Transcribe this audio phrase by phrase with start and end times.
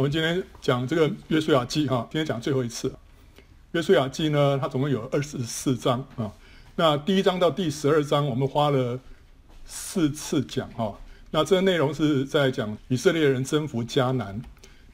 [0.00, 2.88] 我们今天讲这个《约书亚记》哈，今天讲最后一次。
[3.72, 6.32] 《约书亚记》呢，它总共有二十四章啊。
[6.76, 8.98] 那第一章到第十二章，我们花了
[9.66, 10.98] 四次讲哈。
[11.32, 14.40] 那这个内容是在讲以色列人征服迦南。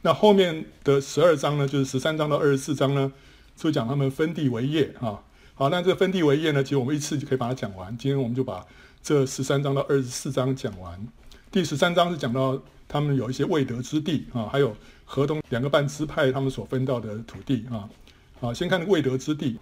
[0.02, 3.12] 那后面的十二章呢，就是十三章到二十四章呢，
[3.54, 5.22] 就讲他们分地为业哈。
[5.54, 7.96] 好，那这个分地为业呢，其实我们一次就可以把它讲完。
[7.96, 8.66] 今天我们就把
[9.04, 11.06] 这十三章到二十四章讲完。
[11.52, 14.76] 第十三章是讲到他们有一些未得之地啊，还有。
[15.08, 17.88] 河东两个半支派，他们所分到的土地啊，
[18.40, 19.56] 啊，先看未得之地。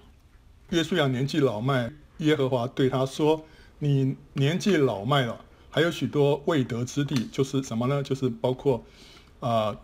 [0.71, 3.45] 约书亚年纪老迈，耶和华对他说
[3.79, 8.03] ：“你年纪老迈了，还有许多未得之地，就是什么呢？
[8.03, 8.83] 就是包括
[9.41, 9.77] 啊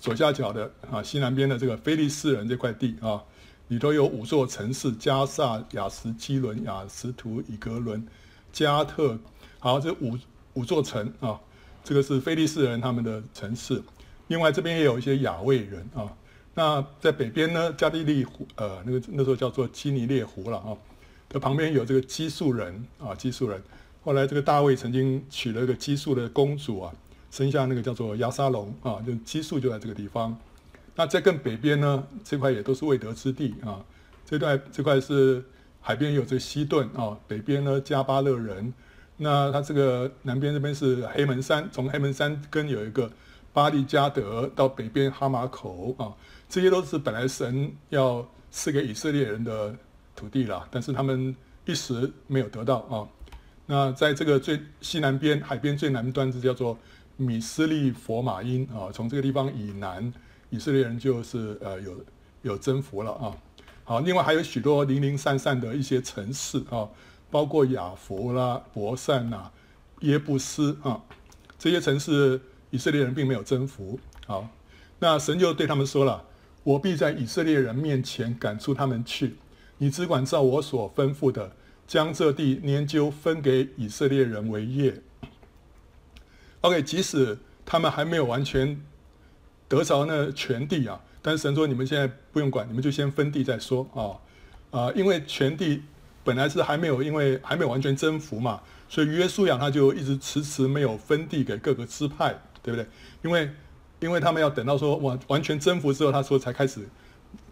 [0.00, 3.22] 左下角的啊西南边的这个非利士人这块地啊，
[3.68, 8.04] 里头有五座城市：加萨、雅什基伦、雅什图、以格伦、
[8.52, 9.16] 加特。
[9.60, 10.18] 好，这五
[10.54, 11.38] 五座城啊，
[11.84, 13.80] 这个是菲利士人他们的城市。”
[14.28, 16.10] 另外这边也有一些雅卫人啊，
[16.54, 20.72] 那在北边呢，加利利湖，呃，那个那时候叫做基尼列湖了啊，
[21.28, 23.62] 它旁边有这个基素人啊，基素人。
[24.02, 26.92] 后来这个大卫曾经娶了一个基素的公主啊，
[27.30, 30.34] 生下那个叫做亚沙龙啊，就基素就在这个地方。
[30.96, 33.84] 那在更北边呢，这块也都是未得之地啊，
[34.24, 35.44] 这段这块是
[35.82, 38.72] 海边有这个西顿啊，北边呢加巴勒人，
[39.16, 43.10] 那它这个南边这边是黑门山，从黑门山跟有一个。
[43.54, 46.12] 巴利加德到北边哈马口啊，
[46.48, 49.72] 这些都是本来神要赐给以色列人的
[50.16, 51.32] 土地啦，但是他们
[51.64, 53.06] 一时没有得到啊。
[53.64, 56.76] 那在这个最西南边海边最南端，是叫做
[57.16, 60.12] 米斯利佛马因啊，从这个地方以南，
[60.50, 62.04] 以色列人就是呃有
[62.42, 63.36] 有征服了啊。
[63.84, 66.88] 好，另外还有许多零零散散的一些城市啊，
[67.34, 69.50] 包括雅弗啦、伯善呐、
[70.02, 71.02] 耶布斯啊
[71.58, 72.40] 这些城市。
[72.70, 74.48] 以色列人并没有征服，好，
[74.98, 76.24] 那神就对他们说了
[76.64, 79.36] ：“我必在以色列人面前赶出他们去，
[79.78, 81.52] 你只管照我所吩咐的，
[81.86, 85.00] 将这地研究分给以色列人为业。”
[86.62, 88.84] OK，即使他们还没有完全
[89.68, 94.92] 得着那全地啊，但神说：“你们现在不用管，你们就先分地再说啊啊！
[94.96, 95.80] 因为全地
[96.24, 102.88] 本来是还没有，因为还没有完全征服嘛，所以约书亚他就一直迟迟没有分地给各个支派。”对不对？
[103.22, 103.50] 因为，
[104.00, 106.80] 因为他们要等到说完完全征服之后，他说才开始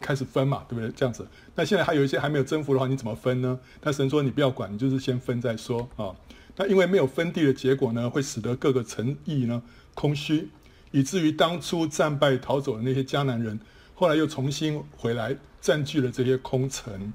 [0.00, 0.90] 开始分嘛，对不对？
[0.96, 1.28] 这样子。
[1.54, 3.60] 那现在还有一些还没有征服的话，你怎么分呢？
[3.78, 6.16] 但神说你不要管，你就是先分再说啊。
[6.56, 9.62] 那因为没有分地的结果呢，会使得各个城邑呢
[9.92, 10.48] 空虚，
[10.92, 13.60] 以至于当初战败逃走的那些迦南人，
[13.94, 17.12] 后来又重新回来占据了这些空城，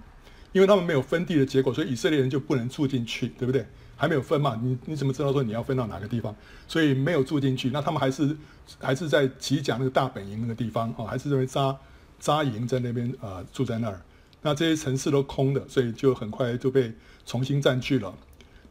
[0.57, 3.63] 因为他们没有分地的结果，所以以色列人就不能住进去，对不对？
[3.95, 4.59] 还没有分嘛？
[4.63, 6.35] 你你怎么知道说你要分到哪个地方？
[6.68, 7.69] 所以没有住进去。
[7.69, 8.35] 那他们还是
[8.79, 11.78] 还是在吉甲那个大本营那个地方哦，还是认为扎
[12.19, 14.01] 扎营在那边呃住在那儿。
[14.41, 16.91] 那这些城市都空的，所以就很快就被
[17.23, 18.12] 重新占据了。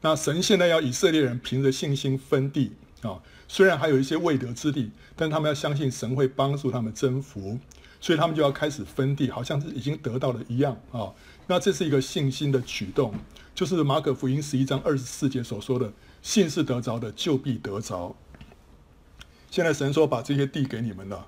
[0.01, 7.57] 那神现在要以色列人凭着信心分地啊、虽然还有一些未得之地，但他们要相信神会帮助他们征服，
[8.01, 11.13] 所以他们就要开始分地，好像是已经得到了一样啊、
[11.47, 13.15] 那这是一个信心的举动。
[13.55, 15.91] 就是马可福音十一章二十四节所说的
[16.21, 18.15] “信是得着的，就必得着”。
[19.51, 21.27] 现在神说把这些地给你们了，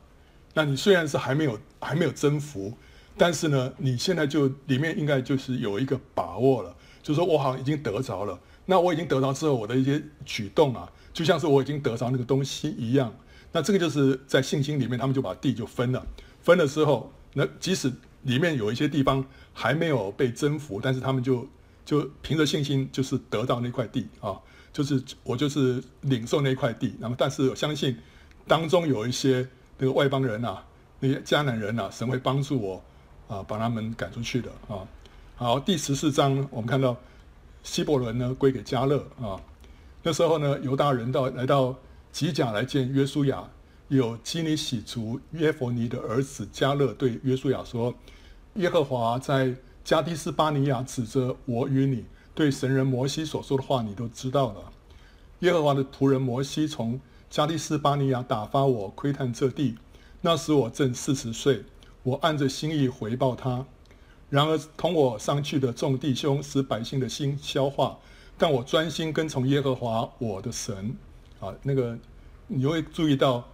[0.52, 2.76] 那你虽然是还没有还没有征服，
[3.16, 8.38] 但是呢，你现在就里面应该就是有一个把握了，就是说我好像已经得着了。
[8.66, 13.10] 那我已经得着之后，我的一些举动啊，就像是我已经得着那个东西一样。
[13.52, 16.06] 那这个就是在信心里面，他们就把地就分了。
[16.42, 17.90] 分了之后，那即使
[18.24, 19.24] 里面有一些地方
[19.58, 21.46] 还没有被征服，但是他们就。
[21.88, 24.38] 就凭着信心，就是得到那块地啊，
[24.74, 26.94] 就是我就是领受那块地。
[26.98, 27.96] 那么，但是我相信
[28.46, 29.48] 当中有一些
[29.78, 30.58] 那个外邦人呐，
[31.00, 32.84] 那些迦南人呐，神会帮助我
[33.26, 34.86] 啊，把他们赶出去的啊。
[35.36, 36.94] 好，第十四章我们看到
[37.62, 39.40] 希伯伦呢归给迦勒啊。
[40.02, 41.74] 那时候呢，犹大人到来到
[42.12, 43.48] 吉甲来见约书亚，
[43.88, 47.94] 有基尼洗族约弗尼的儿子迦勒对约书亚说
[48.58, 49.56] ：“耶和华在。”
[49.88, 54.70] 加低斯巴尼亚指着我与你对神人摩西所说的话，你都知道了。
[55.38, 57.00] 耶和华的仆人摩西从
[57.30, 59.76] 加低斯巴尼亚打发我窥探这地，
[60.20, 61.64] 那时我正四十岁，
[62.02, 63.64] 我按着心意回报他。
[64.28, 67.96] 然而同我上去的众弟兄使百姓的心消化，
[68.36, 70.94] 但我专心跟从耶和华我的神。
[71.40, 71.96] 啊，那个
[72.46, 73.48] 你会注意到，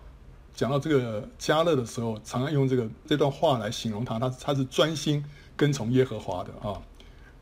[0.54, 5.24] 讲到这个迦勒的时候，常常用这个这段话来形容他，他他是专心。
[5.56, 6.82] 跟从耶和华的啊，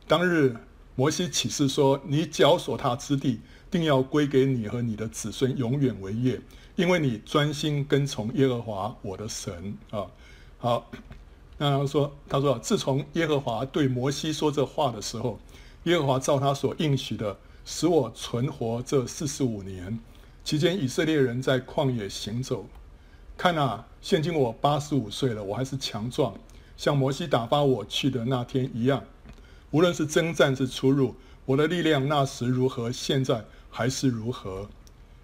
[0.06, 0.54] 当日
[0.96, 6.38] 摩西启示说：“你脚所踏之地，定要归给你和你的子孙永远为业，
[6.76, 10.04] 因为你专心跟从耶和华我的神啊。
[10.58, 10.90] 好，
[11.56, 15.40] 那他说，他说，自从耶和华对摩西说这话的时候，
[15.84, 19.98] 耶和华照他所应许的，使我存活这四十五年，
[20.44, 22.66] 期间以色列人在旷野行走。
[23.42, 26.32] 看啊，现今我八十五岁了，我还是强壮，
[26.76, 29.02] 像摩西打发我去的那天一样。
[29.72, 34.68] 无论是征战是出入，我的力量那时如何，现在还是如何。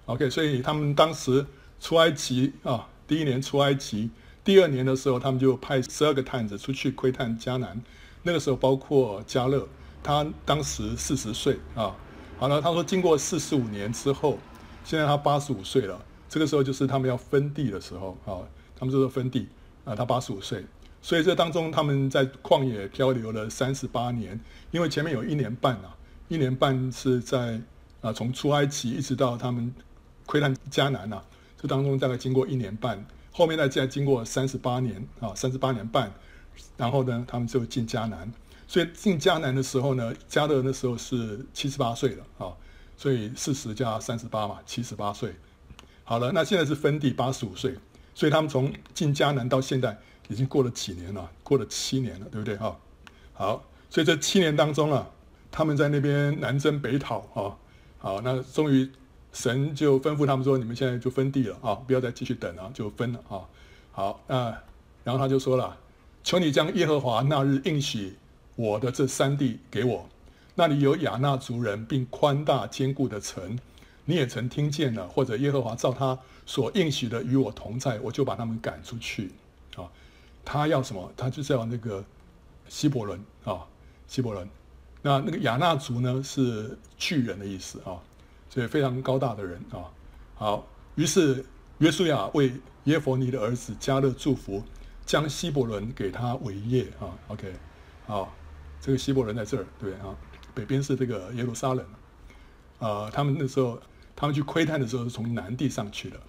[0.07, 1.47] OK，所以他们当时
[1.81, 4.11] 出埃及啊，第一年出埃及，
[4.43, 7.81] 第二年的时候，他们就派十二个探子出去窥探迦南。
[8.25, 9.65] 那个时候包括迦勒，
[10.03, 11.95] 他当时四十岁啊。
[12.37, 14.41] 好了，他说经过四十五年之后，
[14.83, 16.05] 现在他八十五岁了。
[16.29, 18.45] 这个时候就是他们要分地的时候啊，
[18.77, 19.49] 他们就说分地
[19.85, 20.65] 啊，他八十五岁。
[21.01, 24.39] 所以这当中，他们在旷野漂流了三十八年，
[24.73, 25.97] 因为前面有一年半啊，
[26.27, 27.61] 一年半是在
[28.01, 29.73] 啊，从出埃及一直到他们
[30.27, 31.25] 窥探迦南啊，
[31.57, 36.13] 这当中大概经过一年半，后面再再经过三十八年啊，三十八年半，
[36.77, 38.31] 然后呢，他们就进迦南。
[38.67, 42.53] 所以进迦南的时候呢，迦勒那时候是七十八岁了啊，
[42.97, 45.35] 所以四十加三十八嘛，七十八岁。
[46.09, 47.75] 好了，那现在是分地八十五岁，
[48.15, 49.95] 所以他们从进迦南到现在。
[50.31, 52.79] 已经过了几年了，过了七年了，对不对哈？
[53.33, 55.09] 好，所以这七年当中啊，
[55.51, 57.57] 他们在那边南征北讨啊，
[57.97, 58.91] 好，那终于
[59.33, 63.41] 神就吩咐他们说：“你们现在就分地了啊，不要再继续等了，就分了啊。”
[63.91, 64.55] 好，那
[65.03, 65.79] 然后他就说了
[66.23, 68.15] ：“求你将耶和华那日应许
[68.55, 70.07] 我的这三地给我，
[70.55, 73.59] 那里有亚衲族人，并宽大坚固的城，
[74.09, 79.31] 你也曾听见了，或者耶和华照他所应许的与我同在，我就把他们赶出去
[79.77, 79.85] 啊。”
[80.43, 81.13] 他要什么？
[81.15, 82.03] 他就是要那个
[82.71, 83.67] 希伯伦啊，
[84.07, 84.49] 希伯伦。
[85.03, 88.01] 那那个亚衲族呢，是巨人的意思啊，
[88.49, 89.93] 所以非常高大的人啊。
[90.37, 91.45] 好，于是
[91.77, 92.51] 约书亚为
[92.85, 94.65] 耶弗尼的儿子加勒祝福，
[95.05, 97.13] 将希伯伦给他为业啊。
[97.27, 97.53] OK，
[98.07, 98.35] 好，
[98.81, 100.17] 这个希伯伦在这儿，对啊，
[100.55, 101.85] 北边是这个耶路撒冷。
[102.79, 103.79] 啊，他们那时候
[104.21, 106.21] 他们去窥探的时候是从南地上去的，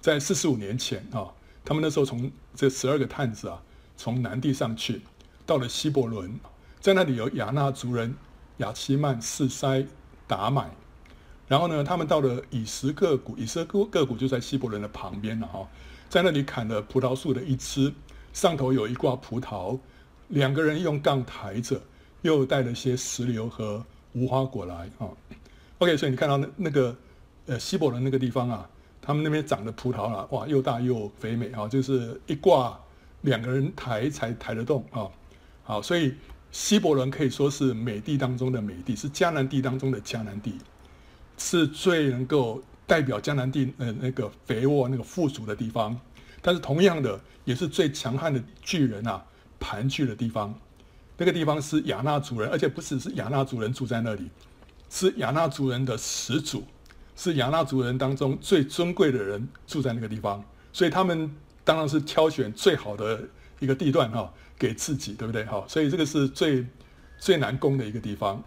[0.00, 1.28] 在四十五年前啊。
[1.62, 3.62] 他们那时候从这十二个探子啊，
[3.94, 5.02] 从南地上去，
[5.44, 6.40] 到了希伯伦，
[6.80, 8.16] 在那里有亚衲族人
[8.56, 9.86] 亚希曼、四塞、
[10.26, 10.70] 达买。
[11.46, 15.68] 然后呢，他们到了以实各谷，以实各谷就在希伯伦的旁边了哈，
[16.08, 17.92] 在那里砍了葡萄树的一枝，
[18.32, 19.78] 上头有一挂葡萄，
[20.28, 21.82] 两个人用杠抬着，
[22.22, 23.84] 又带了些石榴和
[24.14, 25.12] 无花果来啊。
[25.78, 26.96] OK，所以你看到那那个
[27.50, 28.68] 呃希伯伦那个地方啊。
[29.02, 32.78] 他们那边长的葡萄啊，哇，又大又肥美啊，就是一挂
[33.22, 35.08] 两个人抬才抬得动啊。
[35.62, 36.14] 好，所以
[36.52, 40.58] 希伯伦可以说是美地当中的美地，是迦南地当中的迦南地，
[41.38, 45.98] 是最能够代表迦南地呃那个肥沃、那个富足的地方。
[46.42, 49.24] 但是同样的，也是最强悍的巨人啊
[49.58, 50.54] 盘踞的地方。
[51.16, 54.30] 那个地方是亚纳族人，而且不只是亚纳族人住在那里，
[54.90, 56.62] 是亚纳族人的始祖。
[57.22, 61.30] 是亚衲族人当中最尊贵的人住在那个地方，所以他们
[61.64, 63.22] 当然是挑选最好的
[63.58, 65.62] 一个地段哈，给自己，对不对哈？
[65.68, 66.64] 所以这个是最
[67.18, 68.42] 最难攻的一个地方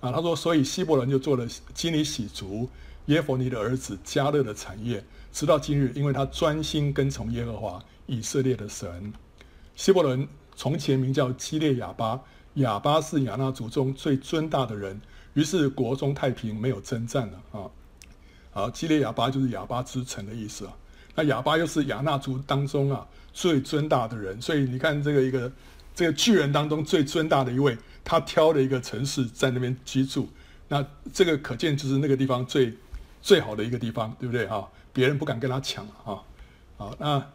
[0.00, 0.10] 啊。
[0.10, 2.68] 他说，所以希伯伦就做了基尼洗族
[3.06, 9.12] 耶佛尼的儿子加勒的产业，直到今日，因为他专心跟从耶和华以色列的神。
[9.76, 12.20] 希伯伦从前名叫基列亚巴，
[12.54, 15.00] 亚巴是亚纳族中最尊大的人，
[15.34, 17.70] 于是国中太平，没有征战了啊。
[18.52, 20.72] 好，基列亚巴就是亚巴之城的意思啊。
[21.14, 25.50] 那亚巴又是亚衲族当中啊最尊大的人，所以你看这个一个
[25.94, 30.28] 这个巨人当中最尊大的一位，他挑了一个城市在那边居住。
[30.68, 32.74] 那这个可见就是那个地方最
[33.20, 34.68] 最好的一个地方，对不对哈？
[34.92, 36.20] 别人不敢跟他抢啊。
[36.76, 37.26] 好，那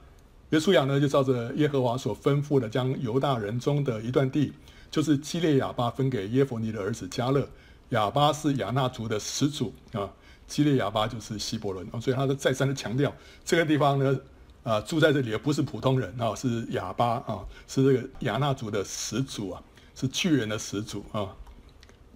[0.52, 4.54] 约书亚呢就照着耶和华所吩咐的，将犹大人中的一段地，
[4.92, 7.48] 就是基列亚巴分给耶弗尼的儿子加勒。
[7.90, 10.10] 亚巴是亚衲族的始祖啊。
[10.48, 13.14] 基列亚巴就是希伯伦，所以他是再三的强调
[13.44, 14.20] 这个地方呢，
[14.64, 19.62] 啊，住在这里的不是普通人啊，是亚巴啊，是这个亚衲族的始祖啊，
[19.94, 21.36] 是巨人的始祖啊。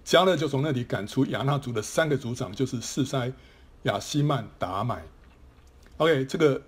[0.02, 3.32] 加勒就从那里赶出亚衲族的三个族长，就是示筛、
[3.82, 5.02] 亚西曼、达买。
[5.98, 6.60] OK，这个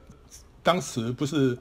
[0.63, 1.59] 当时不是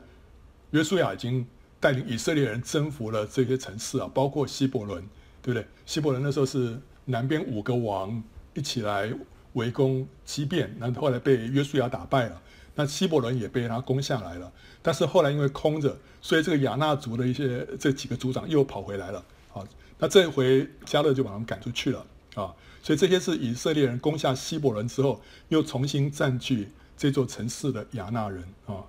[0.71, 1.47] 约书亚已经
[1.79, 5.01] 带领以色列人征服了这些城市啊，包括希伯伦，
[5.41, 5.65] 对不对？
[5.85, 8.21] 希伯伦那时候是南边五个王
[8.53, 9.11] 一起来。
[9.53, 12.41] 围攻基遍，然后来被约书亚打败了。
[12.75, 14.51] 那希伯伦也被他攻下来了。
[14.81, 19.23] 但是后来因为空着，所以这个亚衲族的一些这几个族长又跑回来了。
[19.53, 19.63] 啊，
[19.99, 22.05] 那这回迦勒就把他们赶出去了。
[22.35, 28.81] 啊，所以这些是以色列人攻下希伯伦之后，又重新占据这座城市的亚纳人啊。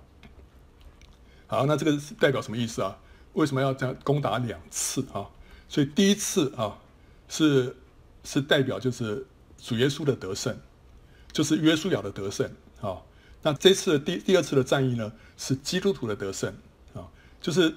[1.47, 2.97] 好，那这个代表什么意思啊？
[3.33, 5.29] 为什么要这样攻打两次啊？
[5.69, 6.79] 所以第一次啊，
[7.29, 7.75] 是
[8.23, 9.25] 是代表就是
[9.57, 10.57] 主耶稣的得胜，
[11.31, 12.49] 就是约书亚的得胜
[12.81, 12.97] 啊。
[13.41, 16.53] 那这次的第第二次的战役呢，是基督徒的得胜
[16.93, 17.07] 啊，
[17.41, 17.73] 就是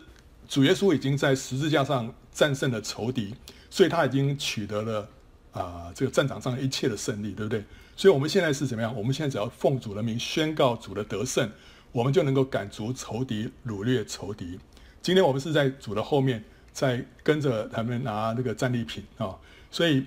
[0.48, 3.34] 主耶稣已经在十字架上战胜了仇敌，
[3.70, 5.08] 所以他已经取得了
[5.52, 7.64] 啊这个战场上一切的胜利，对不对？
[7.96, 8.94] 所以我们现在是怎么样？
[8.96, 11.50] 我们现在只要奉主的名宣告主的得胜，
[11.92, 14.58] 我们就能够赶逐仇敌、掳掠仇敌。
[15.02, 16.44] 今天我们是在主的后面。
[16.70, 19.34] 在跟着他们拿那个战利品啊，
[19.68, 20.06] 所以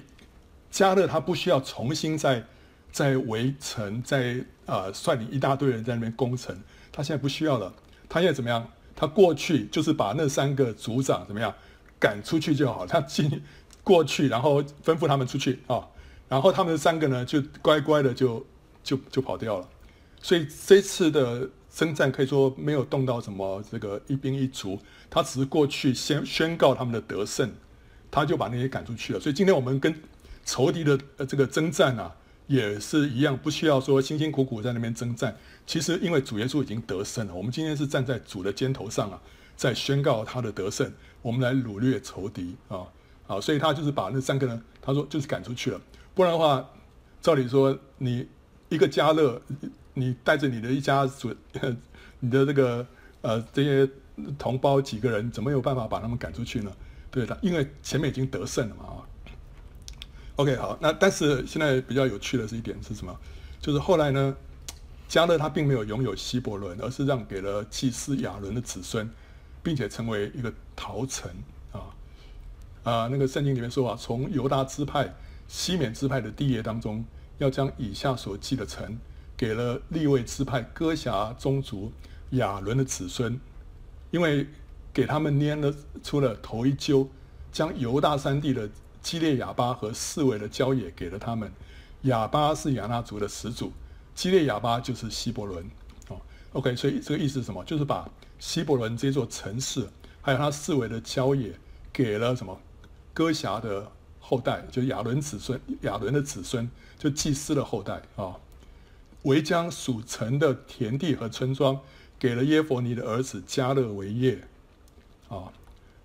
[0.71, 2.43] 加勒他不需要重新再
[2.91, 6.57] 再围城，再啊率领一大堆人在那边攻城，
[6.91, 7.71] 他现在不需要了。
[8.09, 8.67] 他现在怎么样？
[8.95, 11.53] 他过去就是把那三个族长怎么样
[11.99, 12.87] 赶出去就好。
[12.87, 13.43] 他进
[13.83, 15.87] 过去，然后吩咐他们出去啊，
[16.27, 18.45] 然后他们三个呢就乖乖的就
[18.83, 19.69] 就就跑掉了。
[20.21, 21.49] 所以这次的。
[21.73, 24.77] 征战可以说没有动到什么这个一兵一卒，
[25.09, 27.49] 他只是过去先宣告他们的得胜，
[28.11, 29.19] 他就把那些赶出去了。
[29.21, 29.95] 所以今天我们跟
[30.45, 32.15] 仇敌的呃这个征战啊，
[32.47, 35.35] 也是一样，不需要说辛辛苦苦在那边征战。
[35.65, 39.21] 其实因为主耶稣已经得胜了，我们今天是站在主的肩头上啊，
[39.55, 42.83] 在宣告他的得胜，我们来掳掠仇敌啊，
[43.27, 45.81] 好，所以他就是把那三个人，他说就是赶出去了。
[46.13, 46.69] 不然的话，
[47.21, 48.27] 照理说你
[48.69, 49.41] 一个迦勒。
[49.93, 51.35] 你带着你的一家子，
[52.21, 52.87] 你的这个
[53.19, 53.91] 呃这些
[54.39, 56.71] 同胞几个人，怎么有办法把他们赶出去呢？
[57.11, 59.00] 对的，因为前面已经得胜了嘛啊。
[60.37, 63.15] OK，好，那但是现在比较有趣的是一点是什么？
[63.59, 64.35] 就是后来呢，
[65.07, 69.09] 加勒他并没有拥有希伯伦，而是让给了祭司亚伦的子孙，
[69.61, 71.29] 并且成为一个逃城
[71.71, 71.81] 啊
[72.83, 73.07] 啊。
[73.07, 75.13] 那个圣经里面说啊，从犹大支派、
[75.47, 77.05] 西缅支派的地业当中，
[77.37, 78.97] 要将以下所记的城。
[79.37, 81.91] 给了利未支派哥辖宗族
[82.31, 83.39] 亚伦的子孙，
[84.11, 84.47] 因为
[84.93, 85.73] 给他们拈了
[86.03, 87.09] 出了头一揪，
[87.51, 88.69] 将犹大三地的
[89.01, 91.51] 基列亚巴和四围的郊野给了他们。
[92.03, 93.71] 亚巴是亚衲族的始祖，
[94.15, 95.63] 基列亚巴就是希伯伦。
[96.07, 96.19] 哦
[96.53, 97.63] ，OK，所以这个意思是什么？
[97.63, 99.87] 就是把希伯伦这座城市，
[100.21, 101.53] 还有它四围的郊野，
[101.93, 102.59] 给了什么？
[103.13, 108.23] 哥辖的后代，就亚伦子孙，亚伦的子孙，就祭司的后代啊。
[108.23, 108.39] 哦
[109.23, 111.79] 为将属城的田地和村庄
[112.17, 114.47] 给了耶弗尼的儿子迦勒维业，
[115.29, 115.53] 啊，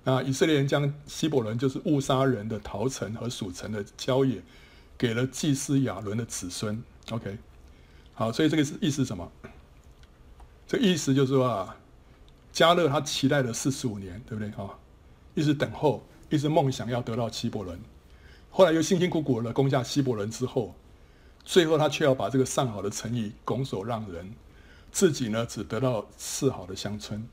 [0.09, 4.41] 那以色列人将希伯伦就是误杀人的逃城和属城的郊野
[4.97, 6.81] 给了祭司亚伦的子孙。
[7.11, 7.37] OK，
[8.15, 9.33] 好，所以这个是意思是什么？
[10.69, 11.77] 这意思就是说啊，
[12.55, 14.79] 迦勒他期待了四十五年，对不对啊？
[15.35, 17.77] 一直等候，一直梦想要得到希伯伦，
[18.49, 20.73] 后来又辛辛苦苦的攻下希伯伦之后。
[21.45, 24.33] 最后，他却要把这个上好的城邑拱手让人，
[24.93, 27.27] 自己呢只得到次好的乡村，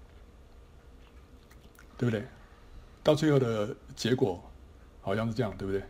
[2.00, 2.28] 对不对？
[3.04, 4.42] 到最后的结果
[5.02, 5.84] 好像是这样，对不对？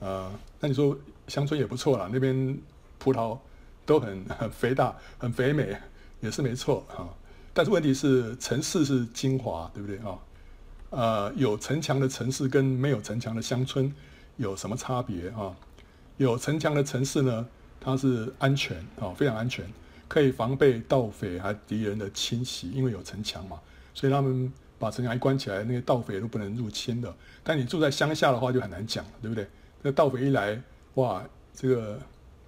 [0.00, 0.96] 呃，那你说
[1.28, 2.58] 乡村也不错啦，那边
[2.98, 3.38] 葡萄
[3.86, 5.76] 都很很肥大、 很肥美，
[6.20, 7.08] 也是没错啊。
[7.52, 10.18] 但是问题是，城市是精华，对不对啊？
[10.90, 13.94] 呃，有城墙的城市跟没有城墙的乡村
[14.36, 15.54] 有什么差别啊？
[16.16, 17.46] 有城墙的城市呢，
[17.80, 19.64] 它是安全啊，非常安全，
[20.08, 23.60] 可以防备盗匪还敌人的侵袭，因为有城墙嘛，
[23.94, 27.14] 所以他们把城墙一关起来，那些盗匪都不能入侵的。
[27.44, 29.46] 但你住在乡下的话就很难讲，对不对？
[29.82, 30.60] 那盗匪一来，
[30.94, 31.22] 哇，
[31.54, 32.00] 这个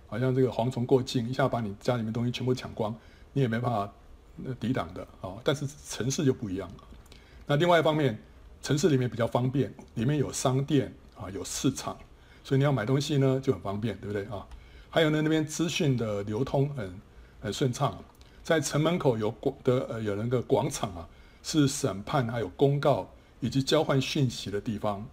[0.06, 2.92] 好像这个蝗虫过境，一下把你家里面东西全部抢光，
[3.34, 3.92] 你也没办法
[4.58, 5.36] 抵挡的啊。
[5.44, 6.74] 但是城市就不一样了。
[7.46, 8.18] 那另外一方面，
[8.62, 11.96] 城市里面比较方便，里面有商店啊，有市场。
[12.42, 14.44] 所以你要买东西呢就很方便，对不对啊？
[14.90, 17.00] 还有呢，那边资讯的流通很
[17.40, 17.96] 很顺畅，
[18.42, 21.08] 在城门口有广的呃有那个广场啊，
[21.42, 25.06] 是审判还有公告以及交换讯息的地方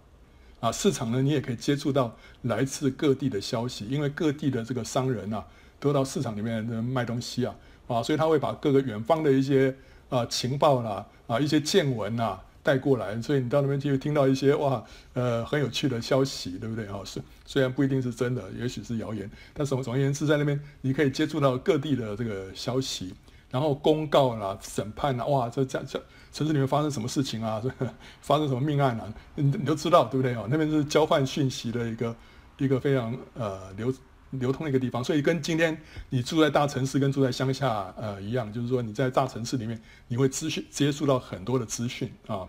[0.60, 0.70] 啊。
[0.72, 5.44] 市场呢，你也可以接触到来自各地的消息，因为各地的这个商人啊，
[5.78, 7.54] 都到市场里面卖东西啊
[7.88, 9.76] 啊，所以他会把各个远方的一些
[10.08, 12.40] 啊情报啦啊一些见闻呐。
[12.62, 14.84] 带过来，所以你到那边就会听到一些哇，
[15.14, 16.86] 呃，很有趣的消息，对不对？
[16.88, 23.14] 哈，虽虽然不一定是真的，也许是谣言，但是总而言之，在那边你可以接触到各地的这个消息，
[23.50, 27.60] 然后公告啦、审判啦，哇，这这这城市里面发生什么事情啊？
[27.62, 29.12] 这 个发生什么命案啊？
[29.34, 30.34] 你你都知道，对不对？
[30.34, 32.16] 哦，那边是交换讯息的一个
[32.58, 33.92] 一个非常呃流
[34.30, 35.76] 流通的一个地方，所以跟今天
[36.08, 42.46] 你住在大城市跟住在乡下呃一样，就是说你在大城市里面你会资讯接触到很多的资讯啊。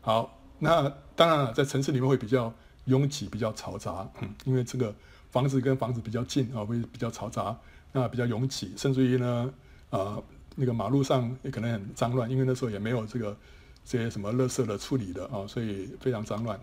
[0.00, 2.50] 好，那当然了，在城市里面会比较
[2.86, 4.08] 拥挤，比较嘈杂。
[4.22, 4.94] 嗯，因为这个
[5.30, 7.54] 房子跟房子比较近啊，会比较嘈杂，
[7.92, 9.52] 那比较拥挤，甚至于呢，
[9.90, 10.22] 呃，
[10.60, 13.36] 那个马路上也可能很脏乱，因为那时候也没有这个
[13.84, 16.58] 这些什么垃圾的处理的啊，所以非常脏乱。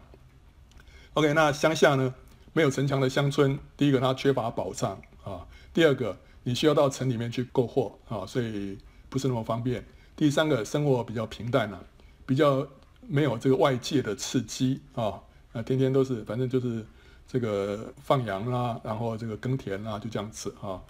[1.13, 2.13] OK，那乡下呢，
[2.51, 8.77] 没有城墙的乡村，第一个它缺乏保障啊，第二个你需要到城里面去购货啊，所以
[9.09, 9.83] 不是那么方便。
[10.17, 11.81] 第三个生活比较平淡啊，
[12.25, 12.67] 比较
[13.07, 15.21] 没有这个外界的刺激啊，
[15.53, 16.85] 那天天都是反正就是
[17.27, 20.81] 这个放羊啦，然后这个耕田啦，就这样子啊。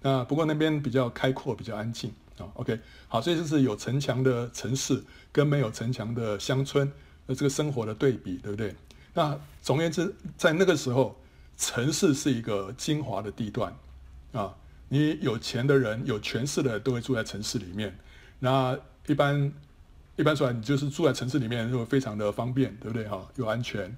[0.00, 2.46] 那不过那边比较开阔，比较安静啊。
[2.54, 6.90] OK，好，所以这是有城墙的城市跟没有城墙的乡村
[7.26, 8.74] 的这个生活的对比，对不对？
[9.12, 11.16] 那总而言之，在那个时候，
[11.56, 13.74] 城市是一个精华的地段
[14.32, 14.54] 啊。
[14.88, 17.96] 你有钱的人、有权势的都会住在城市里面。
[18.38, 19.52] 那一般
[20.16, 23.08] 一般说来，你就是住在城市里面，就会非常的方便，对不对？
[23.08, 23.96] 哈，又安全。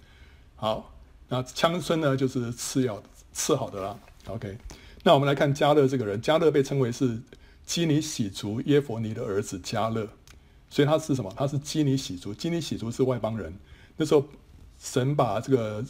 [0.55, 0.95] 好，
[1.29, 3.03] 那乡村呢，就是次要
[3.33, 3.99] 次好的啦。
[4.27, 4.57] OK，
[5.03, 7.19] 那我们来看迦勒这个人，迦勒被称为是
[7.67, 10.09] 基尼洗族耶弗尼的儿子迦勒，
[10.71, 11.31] 所以他是什么？
[11.37, 13.53] 他是基尼洗族，基尼洗族是外邦人。
[13.97, 14.25] 那时候
[14.79, 15.85] 神把这个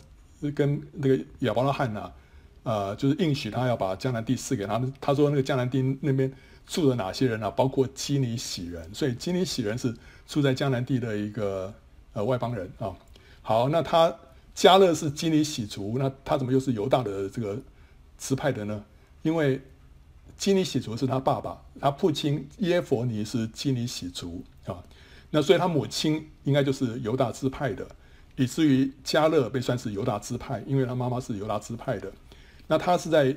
[0.53, 2.13] 跟那个亚伯拉罕呐、啊，
[2.65, 4.93] 呃，就是应许他要把迦南地赐给他们。
[5.01, 6.33] 他说那个迦南地那边。
[6.69, 7.49] 住了哪些人啊？
[7.49, 9.95] 包括基尼洗人，所以基尼洗人是
[10.27, 11.73] 住在迦南地的一个
[12.13, 12.93] 呃外邦人啊。
[13.41, 14.13] 好，那他
[14.53, 17.57] 迦勒是基尼洗族，那他怎么又是犹大的这个
[18.19, 18.85] 支派的呢？
[19.23, 19.61] 因为
[20.37, 24.83] 基尼洗族是他爸爸，他父亲耶弗尼是基尼洗族啊。
[25.31, 27.87] 那所以他母亲应该就是犹大支派的，
[28.37, 32.13] 以至于加勒被算是犹大支派，因为他妈妈是犹大支派的。
[32.67, 33.37] 那他是在。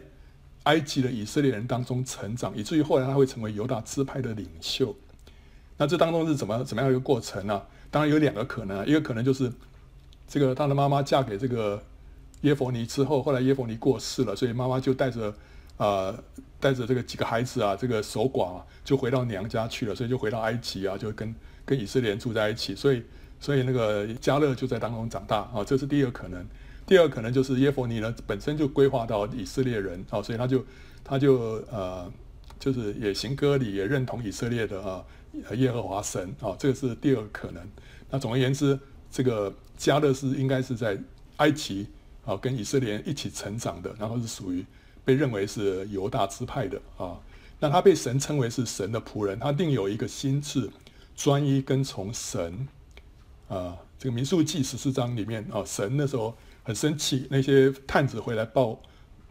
[0.63, 4.94] 埃及的以色列人当中成长，以至于后来他会成为犹大支派的领袖。
[5.77, 7.63] 那这当中是怎么怎么样一个过程呢？
[7.89, 9.51] 当然有两个可能啊，一个可能就是
[10.27, 11.82] 这个他的妈妈嫁给这个
[12.41, 15.34] 耶弗尼之后，后来耶弗尼过世了，所以妈妈就带着
[15.80, 16.16] 啊
[16.60, 21.34] 带着这个几个孩子啊，这个守寡啊，就回到娘家去了，所以就回到埃及啊，就跟
[21.66, 23.02] 跟以色列人住在一起，所以
[23.40, 26.46] 所以那个迦勒就在当中长大啊，这是第一个可能。
[26.86, 30.65] 第二可能就是耶弗尼呢本身就规划到以色列人啊，所以他就
[31.04, 32.12] 他就呃
[32.60, 35.06] 就是也行割礼，也认同以色列的啊
[35.56, 37.63] 耶和华神啊，这个是第二个可能。
[38.10, 38.78] 那总而言之，
[39.12, 40.98] 这个迦勒是应该是在
[41.38, 41.88] 埃及
[42.26, 44.65] 啊跟以色列人一起成长的，然后是属于
[45.10, 47.17] 被认为是犹大支派的啊。
[47.60, 50.69] 那他被神称为是神的仆人，他定有一个心智，
[51.15, 52.67] 专一跟从神
[53.48, 53.76] 啊。
[53.98, 56.36] 这个民数记十四章里面啊，神那时候。
[56.62, 58.80] 很生气，那些探子回来报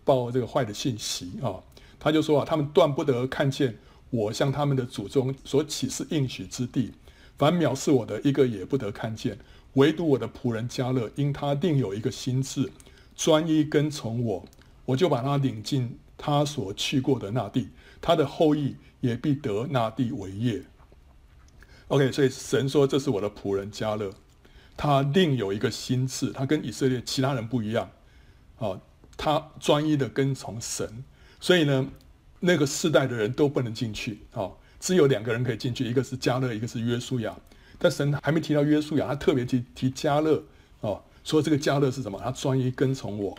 [0.02, 1.54] 报这个坏的信息啊，
[2.00, 3.78] 他就说啊，他们断不得看见
[4.10, 6.90] 我向他们的祖宗所起誓应许之地，
[7.36, 9.38] 凡藐视我的一个也不得看见，
[9.74, 12.72] 唯独我的仆人迦勒，因他定有一个心智，
[13.14, 14.44] 专一跟从我，
[14.88, 17.68] 我就把他领进他所去过的那地，
[18.00, 20.62] 他的后裔也必得那地为业。
[21.88, 24.10] OK，所以神说，这是我的仆人迦勒。
[24.78, 27.90] 他另有一个心志，他跟以色列其他人不一样，
[28.56, 28.80] 哦，
[29.18, 31.04] 他专一的跟从神，
[31.38, 31.86] 所以呢，
[32.40, 37.36] 那个世代的人都不能进去，哦，只有两个人可以进去，一个是迦勒，一个是约书亚。
[37.78, 40.42] 但神还没提到约书亚，他特别提提迦勒，
[40.80, 42.18] 哦，说这个迦勒是什么？
[42.24, 43.36] 他专一跟从我，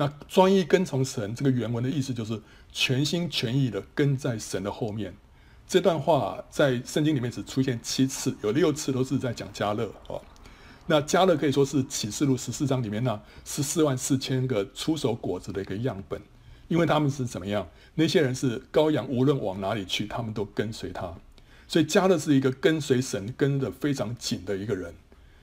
[0.00, 2.40] 那专一跟从神，这个原文的意思就是
[2.72, 5.14] 全心全意的跟在神的后面。
[5.68, 10.18] 这段话在圣经里面只出现七次，有六次都是在讲迦勒，哦。
[10.86, 16.18] 那迦勒可以说是启示录十四章里面那十四万四千个出手果子的一个样本，
[16.68, 17.68] 因为他们是怎么样？
[17.94, 21.14] 那些人是羔羊，无论往哪里去，他们都跟随他。
[21.68, 24.94] 所以迦勒是一个跟随神跟得非常紧的一个人。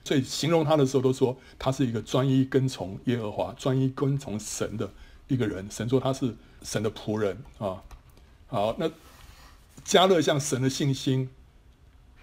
[0.08, 4.90] 所以形容他的时候都说他是一个专一跟从耶和华、专一跟从神的
[5.26, 5.68] 一个人。
[5.70, 7.82] 神说他是神的仆人啊。
[8.46, 8.90] 好，那
[9.84, 11.28] 加勒向神的信心。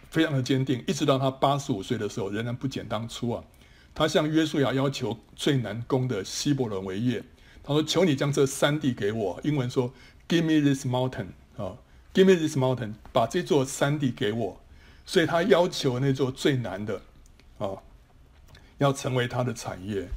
[0.09, 3.43] 非常的坚定，一直到他八十五岁的时候，仍然不减当初啊。
[3.93, 7.21] 他向约书亚要求最难攻的希伯伦为业。
[7.61, 9.93] 他说：“求你将这山地给我。”英文说
[10.29, 11.75] ：“Give me this mountain 啊
[12.13, 14.61] ，Give me this mountain，把这座山地给我。”
[15.05, 17.01] 所以他要求那座最难的
[17.57, 17.81] 啊，
[18.77, 20.07] 要成为他的产业。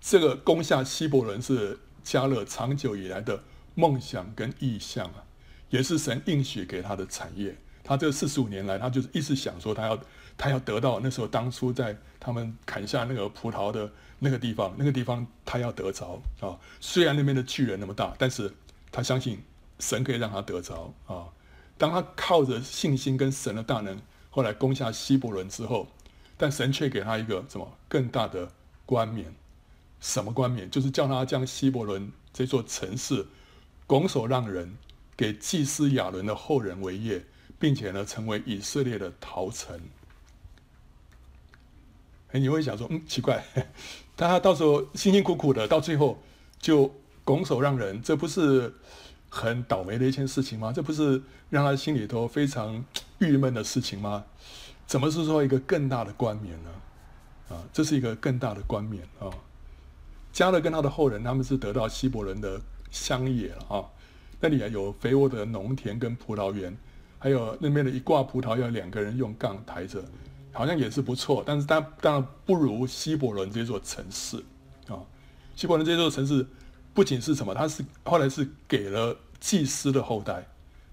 [0.00, 3.44] 这个攻下希伯伦是加勒长久以来的
[3.74, 5.24] 梦想跟意向啊，
[5.70, 7.56] 也是神应许给他的产业。
[7.84, 9.98] 他这四十五年来，他就是一直想说，他要
[10.38, 16.58] 他要得到那时候当初在他们砍下那个葡萄的那个地方，那个地方他要得着啊。
[16.80, 18.52] 虽然那边的巨人那么大，但是
[18.92, 19.42] 他相信
[19.80, 21.26] 神可以让他得着啊。
[21.76, 25.88] 当他靠着信心跟神的大能，后来攻下希伯伦之后，
[26.42, 28.50] 但神却给他一个什么更大的
[28.84, 29.32] 冠冕
[30.00, 30.68] 什么冠冕？
[30.68, 33.24] 就是叫他将希伯伦这座城市
[33.86, 34.76] 拱手让人
[35.16, 37.24] 给祭司亚伦的后人为业，
[37.60, 39.80] 并且呢，成为以色列的逃城。
[42.32, 43.44] 哎，你会想说，嗯，奇怪，
[44.18, 46.20] 他到时候辛辛苦苦的，到最后
[46.58, 48.74] 就拱手让人，这不是
[49.28, 50.72] 很倒霉的一件事情吗？
[50.72, 52.84] 这不是让他心里头非常
[53.20, 54.24] 郁闷的事情吗？
[54.86, 56.70] 怎么是说一个更大的冠冕呢？
[57.48, 59.28] 啊，这是一个更大的冠冕啊！
[60.32, 63.84] 加勒跟他的后人，他们是得到希伯伦的乡野啊，
[64.40, 66.74] 那里啊有肥沃的农田跟葡萄园，
[67.18, 70.02] 还有那边的一挂葡萄要两个人用杠抬着，
[70.52, 74.42] 好像也是不错，但是当当然不如希伯伦这座城市
[74.88, 74.96] 啊。
[75.54, 76.46] 希伯伦这座城市
[76.94, 80.46] 不仅是什么，他是后来是给了祭司的后代，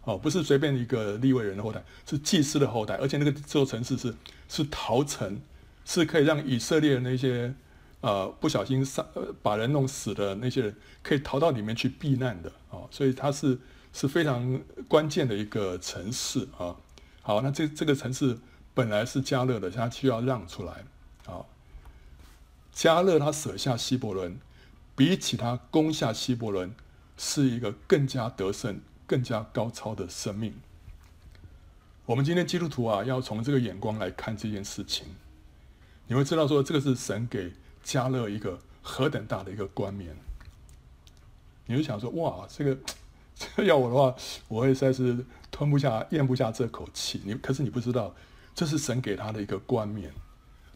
[0.09, 4.15] 哦，不是随便一个利未人的后代，是祭司的后代，而且那个这座城市是
[4.47, 5.39] 是逃城。
[5.85, 7.51] 是可以让以色列的那些，
[8.01, 9.03] 呃，不小心杀
[9.41, 13.57] 把人弄死的那些人，可以逃到里面去避难的啊、哦，所以它是
[13.91, 16.75] 是非常关键的一个城市啊、
[17.23, 18.37] 好，那这这个城市
[18.75, 20.85] 本来是加勒的，他需要让出来
[21.25, 21.43] 啊。
[22.71, 24.37] 加、勒他舍下希伯伦，
[24.95, 26.71] 比起他攻下希伯伦，
[27.17, 30.53] 是一个更加得胜、更加高超的生命。
[32.05, 35.07] 我们今天基督徒啊，要从这个眼光来看这件事情。
[36.05, 37.51] 你会知道说，这个是神给
[37.83, 40.15] 加勒一个何等大的一个冠冕。
[41.65, 42.77] 你就想说，哇，这个，
[43.33, 44.15] 这要我的话，
[44.47, 47.19] 我会实在是吞不下、咽不下这口气。
[47.25, 48.13] 你可是你不知道，
[48.53, 50.11] 这是神给他的一个冠冕。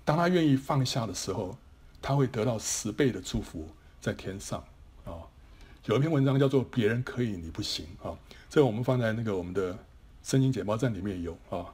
[0.04, 1.56] 当他愿意放下的时候，
[2.02, 3.70] 他会得到十倍的祝福
[4.02, 4.64] 在天上、
[5.86, 8.16] 有一篇文章叫做“别人可以，你不行”啊、
[8.50, 9.78] 这我们放在那个我们的
[10.24, 11.66] 圣经简报站里面有啊。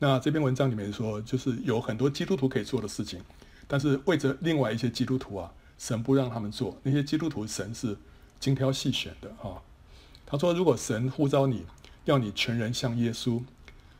[0.00, 3.20] 那这篇文章里面说，就是有很多基督徒可以做的事情，
[3.68, 6.76] 但是为着另外一些基督徒啊，神不让他们做。
[6.82, 7.96] 那些基督徒，神是
[8.40, 9.62] 精挑细选的啊。
[10.26, 11.64] 他说，如果神呼召你，
[12.04, 13.40] 要你全人像耶稣，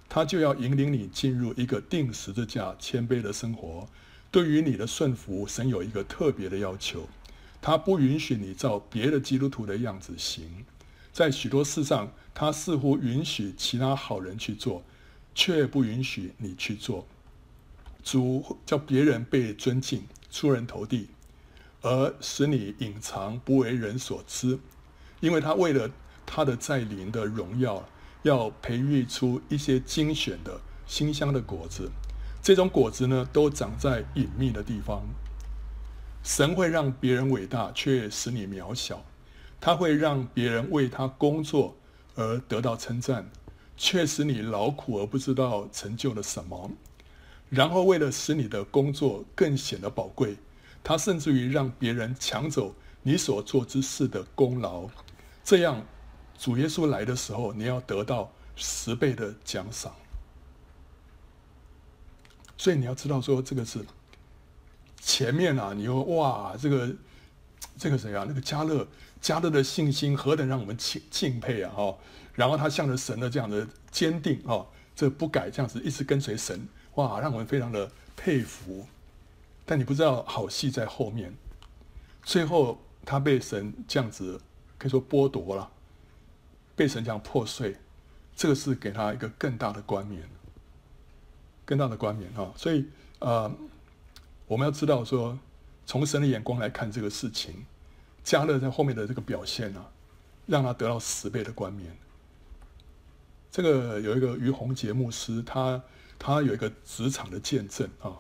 [0.09, 3.89] 他就要引领你进入一个定时的架、谦卑的生活。
[4.33, 7.09] 对于你的顺服，神有一个特别的要求，
[7.67, 10.65] 他不允许你照别的基督徒的样子行。
[11.13, 14.85] 在许多事上，他似乎允许其他好人去做。
[15.35, 17.05] 却不允许你去做，
[18.05, 21.09] 主叫别人被尊敬、出人头地，
[21.83, 24.59] 而使你隐藏不为人所知，
[25.19, 25.91] 因为他为了
[26.25, 27.87] 他的在临的荣耀，
[28.23, 31.91] 要培育出一些精选的馨香的果子。
[32.41, 35.03] 这种果子呢，都长在隐秘的地方。
[36.27, 38.97] 神会让别人伟大，却使你渺小；
[39.61, 41.77] 他会让别人为他工作
[42.17, 43.31] 而得到称赞。
[43.79, 46.71] 却使你劳苦而不知道成就了什么，
[47.51, 50.39] 然后为了使你的工作更显得宝贵，
[50.83, 54.89] 他甚至于让别人抢走你所做之事的功劳，
[55.45, 55.85] 这样
[56.39, 59.95] 主耶稣来的时候，你要得到十倍的奖赏。
[62.57, 63.85] 所以你要知道说，这个是
[65.07, 66.93] 前面啊，你说哇，这个
[67.79, 68.25] 这个谁啊？
[68.27, 68.85] 那个加勒，
[69.21, 71.73] 加勒的信心何等让我们敬敬佩啊！
[71.73, 71.97] 哈。
[72.35, 74.67] 然后他向着神的这样的坚定啊、
[74.97, 76.67] 这不改这样子一直跟随神，
[76.97, 78.85] 哇，让我们非常的佩服。
[79.65, 81.33] 但你不知道好戏在后面，
[82.25, 84.41] 最后他被神这样子
[84.77, 85.71] 可以说剥夺了，
[86.75, 87.77] 被神这样破碎，
[88.35, 90.29] 这个是给他一个更大的冠冕，
[91.65, 92.87] 更大的冠冕啊、所以
[93.21, 93.51] 呃，
[94.47, 95.39] 我们要知道说，
[95.85, 97.65] 从神的眼光来看这个事情，
[98.23, 99.91] 加勒在后面的这个表现呢、啊，
[100.47, 101.97] 让他得到十倍的冠冕。
[103.51, 105.83] 这个有一个于洪杰牧师，他
[106.19, 108.13] 他有一个职场的见证啊，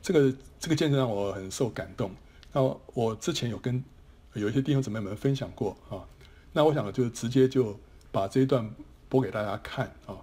[0.00, 2.10] 这个这个见证让我很受感动。
[2.52, 2.62] 那
[2.94, 3.82] 我之前有跟
[4.32, 6.00] 有一些弟兄姊妹们分享过啊，
[6.52, 7.78] 那我想就直接就
[8.12, 8.68] 把这一段
[9.08, 10.16] 播给大家看啊。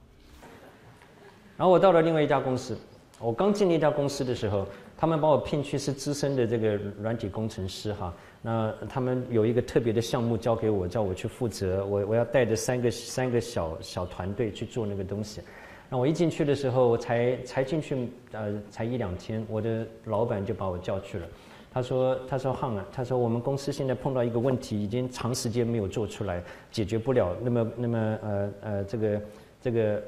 [1.58, 2.78] 然后我到了另外一家公司，
[3.20, 4.68] 我刚进那家公司的时候，
[5.02, 8.14] 他们把我聘去是资深的这个软体工程师哈。
[8.40, 11.84] 那他们有一个特别的项目交给我，叫我去负责。
[11.84, 15.42] 我我要带着三个三个小小团队去做那个东西。
[15.90, 21.26] 那我一进去的时候，我才才进去呃，才一两天，我的老板就把我叫去了。
[21.74, 27.36] 他说：“他说汉啊，他说我们公司现在碰到一个问题，已经长时间没有做出来，解决不了。
[27.42, 29.22] 那么那么呃呃，这个
[29.60, 30.04] 这个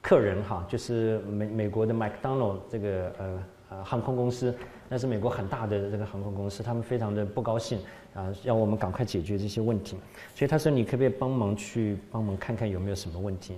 [0.00, 4.54] 客人哈，就是美美国的麦当劳这个呃呃航空公司。”
[4.88, 7.78] 那是美国很大的这个航空公司，他们非常的不高兴
[8.12, 9.96] 啊，要我们赶快解决这些问题。
[10.34, 13.56] 所以他说：“你可不可以帮忙去帮忙看看有没有什么问题？”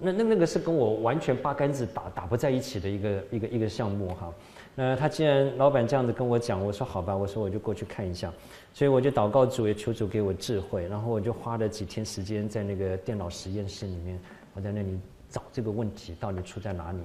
[0.00, 4.32] 那那那个是跟我完全八竿子打打不在一起的一个一个一个项目哈。
[4.74, 8.32] 那他既然老板这样子跟我讲，我说好吧，我说我就过去看一下。
[8.72, 10.88] 所以我就祷告主，也求主给我智慧。
[10.88, 14.18] 然后我就花了几天时间在那个电脑实验室里面，
[14.54, 16.98] 我在那里找这个问题到底出在哪里。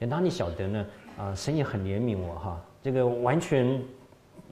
[0.00, 0.86] 也哪里晓得呢？
[1.20, 3.80] 啊，神也很怜悯我哈，这个完全。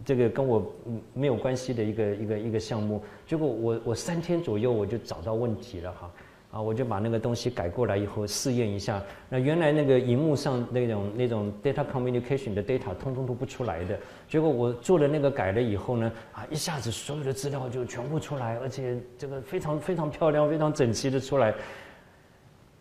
[0.04, 0.64] 这个跟我
[1.12, 6.11] 没有关系的一个一个一个项目，结果我我三天左右我就找到问题了哈，
[6.52, 21.52] 啊，我就把那个东西改过来以后试验一下，那原来那个荧幕上那种那种 data communication 的 data 通通都不出来的，结果我做了那个改了以后呢，啊，一下子所有的资料就全部出来，而且这个非常非常漂亮、非常整齐的出来。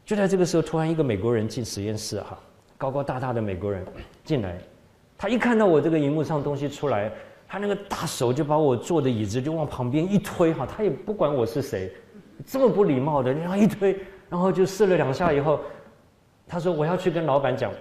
[0.06, 2.40] 就在这个时候，突然一个美国人进实验室哈，
[2.78, 3.86] 高高大大的美国人
[4.24, 4.58] 进来。
[5.18, 7.12] 他一看到我这个荧幕上东西出来，
[7.48, 11.92] 他那个大手就把我坐的椅子就往旁边一推哈，他也不管我是谁，
[12.46, 13.98] 这么不礼貌的，然后一推，
[14.30, 15.60] 然后就试了两下以后，
[16.48, 17.72] 他说我要去跟老板讲，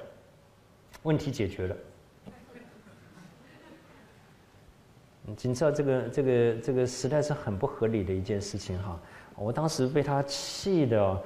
[1.02, 1.76] 问题解决了。
[5.28, 8.98] 你知道这个这个这个实在是很不合理的一件事情哈，
[9.34, 11.22] 我当时被他气的，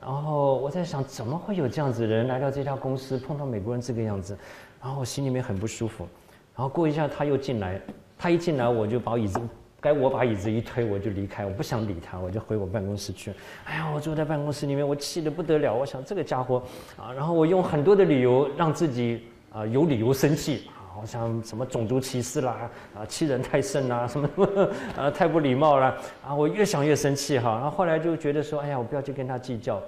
[0.00, 4.36] 然后我在想怎么会有这样子的人来到这家公司碰到美国人这个样子。
[4.78, 6.06] 然后我心里面很不舒服，
[6.54, 7.80] 然后过一下他又进来，
[8.16, 9.40] 他一进来我就把椅子，
[9.80, 13.32] 该我把椅子一推我就离开，我不想理他，我就回我办公室去。
[13.64, 16.62] 哎呀，我坐在办公室里面，我气得不得了，我想这个家伙
[16.96, 29.82] 啊，然后我用很多的理由让自己啊有理由生气啊，我想什么种族歧视啦，啊欺人太甚啦，什么什么啊太不礼貌了啊，我越想越生气哈，然后后来就觉得说，哎呀，我不要去跟他计较。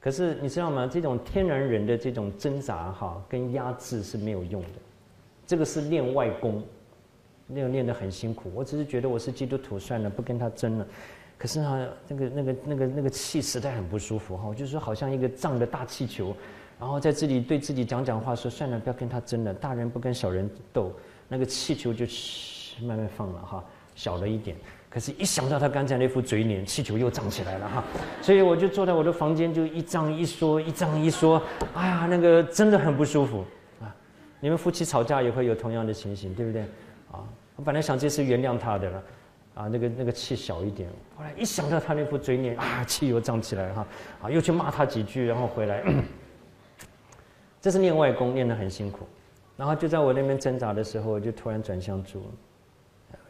[0.00, 0.88] 可是你知道吗？
[0.90, 4.68] 这种天然人的这种挣扎哈，跟压制是没有用的。
[5.46, 6.62] 这个是练外功，
[7.46, 8.50] 那个练得很辛苦。
[8.54, 10.86] 我只是觉得我是基督徒，算了，不跟他争了。
[11.38, 16.34] 可是哈，那个那个那个那个气实在很不舒服哈，就是好像一个胀的大气球，
[16.82, 19.54] 然后在这里对自己讲讲话，说算了，不要跟他争了。
[19.54, 20.92] 大人不跟小人斗，
[21.28, 22.04] 那个气球就
[22.84, 23.64] 慢慢放了哈，
[23.94, 24.56] 小了一点。
[24.90, 27.84] 可是，一想到他刚才那副嘴脸，气球又涨起来了哈，
[28.20, 31.40] 所以我就坐在我的房间，就一张一缩，一张一缩，
[31.72, 33.44] 哎呀，那个真的很不舒服
[33.80, 33.94] 啊！
[34.40, 36.62] 你们夫妻吵架也会有同样的情形，对不对？
[37.12, 37.22] 啊，
[37.54, 39.02] 我本来想这次原谅他的了，
[39.54, 43.86] 啊，那个那个气小一点，后来一想到他那副嘴脸，啊，气又涨起来哈，
[44.22, 45.80] 啊，又去骂他几句，然后回来，
[47.62, 49.06] 这是练外功，练得很辛苦。
[49.56, 52.20] 然后就在我那边挣扎的时候，我就突然转向主。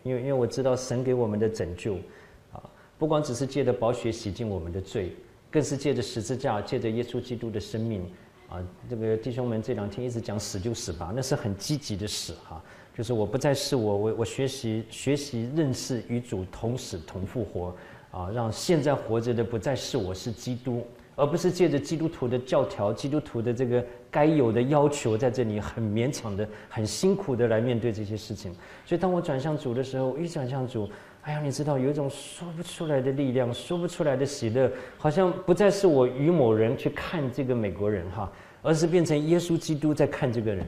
[0.02, 1.96] 因为因为我知道神给我们的拯救，
[2.50, 2.62] 啊，
[2.98, 5.14] 不光只是借着宝血洗净我们的罪，
[5.50, 8.10] 更是借着十字架，借着耶稣基督的生命，
[8.48, 12.60] 啊，这个弟兄们这两天一直讲死就死吧，那是很积极的死哈，
[12.96, 17.76] 就是我不再是我，我我学习学习认识与主同死同复活，
[18.10, 20.82] 啊，让现在活着的不再是我，是基督。
[21.14, 28.54] 而不是借着基督徒的教条、基督徒的这个该有的要求，在这里很勉强的、很辛苦的来面对这些事情。
[28.84, 30.88] 所以，当我转向主的时候，一转向主，
[31.22, 40.66] 哎呀，你知道，有一种说不出来的力量，说不出来的喜乐，好像不再是我与某人去看这个美国人哈，而是变成耶稣基督在看这个人。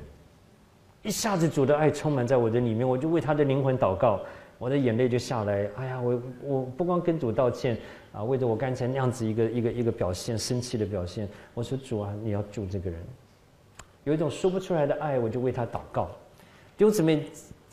[1.02, 4.20] 一下子，主的爱充满在我的里面，我就为他的灵魂祷告。
[4.56, 7.76] 我的眼泪就下来，哎呀，我我不光跟主道歉
[8.12, 12.98] 啊，为着我刚才那样子一个一个一个表现，生气的表现，我说主啊，你要救这个人，
[14.04, 16.08] 有一种说不出来的爱，我就为他祷告。
[16.76, 17.24] 弟兄姊妹，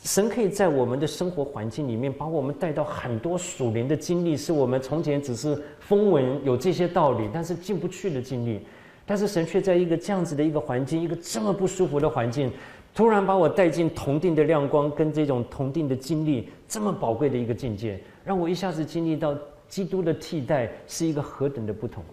[0.04, 8.62] 神可以在我们的生活环境里面，把我们带到很多属灵的经历，是我们从前只是风闻有这些道理，但是进不去的经历，
[9.06, 12.52] 但是神却在一个这样子的一个环境，一个这么不舒服的环境。
[12.94, 19.36] 突然把我带进同定的亮光，跟这种同定的经历，这么宝贵的一个境界，让我一下子经历到
[19.70, 22.04] 基督的替代是一个何等的不同。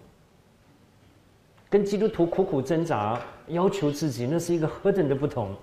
[1.69, 5.55] 跟基督徒苦苦挣扎，要求自己，那是一个何等的不同。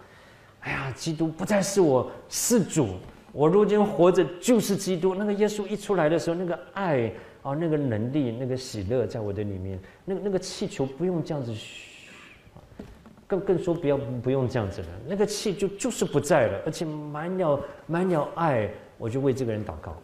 [0.60, 2.90] 哎呀，基督不再是我，是主。
[3.32, 5.14] 我如今活着就是基督。
[5.14, 11.54] 那个耶稣一出来的时候，那个爱啊，那个能力，那个喜乐，在我的里面，那个那个气球不用这样子。
[13.28, 19.96] 更更说不要不用这样子了，那个气就就是不在了，而且满了满了爱，我就为这个人祷告。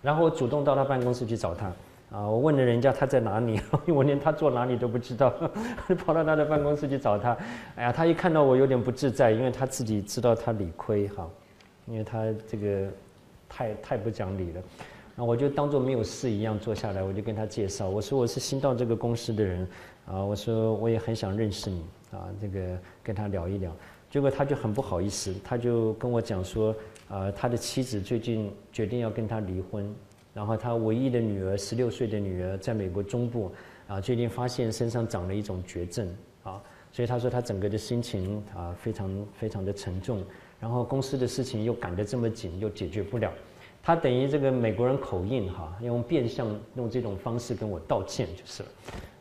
[0.00, 1.70] 然后我主动到他办公室去找他，
[2.14, 3.60] 啊，我问了人家他在哪里，
[3.92, 5.34] 我连他坐哪里都不知道，
[5.98, 7.36] 跑到他的办公室去找他。
[7.74, 11.28] 哎呀，他一看到我有点不自在，因为他自己知道他理亏哈，
[11.86, 12.88] 因为他这个
[13.48, 14.62] 太太不讲理了。
[15.16, 19.68] 那我就当做没有事一样坐下来，我就跟他介绍，我说我是新到这个公司的人，
[20.06, 23.72] 啊，我说我也很想认识你，啊，这个跟他聊一聊。
[24.08, 26.72] 结果他就很不好意思，他就跟我讲说，
[27.08, 29.92] 啊，他的妻子最近决定要跟他离婚，
[30.34, 33.52] 然后他唯一的女儿，十六岁的女儿，在美国中部，
[33.86, 36.06] 啊，最近发现身上长了一种绝症
[36.42, 40.22] 啊，所以他说他整个的心情啊非常非常的沉重，
[40.58, 43.32] 然后公司的事情又赶得这么紧，又解决不了，
[43.80, 48.68] 他等于这个美国人口音哈，用变相用这种方式跟我道歉就是了。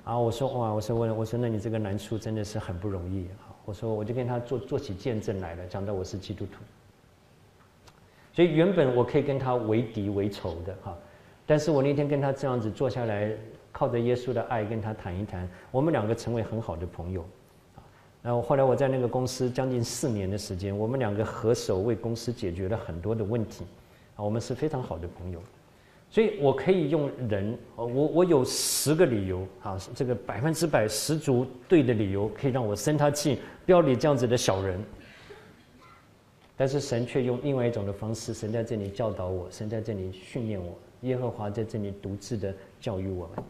[0.06, 6.58] 啊，我说哇，我说我我说那你这个难处真的是很不容易啊，我说我就跟他做做起见证来了，讲到我是基督徒。
[8.34, 10.98] 所以原本我可以跟他为敌为仇的哈，
[11.46, 13.32] 但是我那天跟他这样子坐下来，
[13.72, 17.22] 靠着耶稣的爱跟他谈一谈，我们两个成为很好的朋友，
[17.76, 17.86] 啊，
[18.24, 23.64] 然后后来我在那个公司将近四年的时间，我们两个合手为公司解决了很多的问题，
[24.16, 25.40] 啊，我们是非常好的朋友，
[26.10, 34.84] 所以我可以用人，我我有十个理由啊，这个百分之百十足对的理由，可以让我生他气，不要理这样子的小人。
[36.56, 43.44] 但是神却用另外一种的方式，神在这里教导我，神在这里训练我，耶和华在这里独自的教育我们，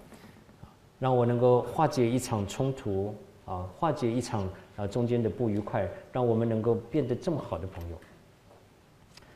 [1.00, 3.13] 让我能够化解一场冲突
[3.46, 7.98] 啊，化解一场啊中间的不愉快，让我们能够变得这么好的朋友。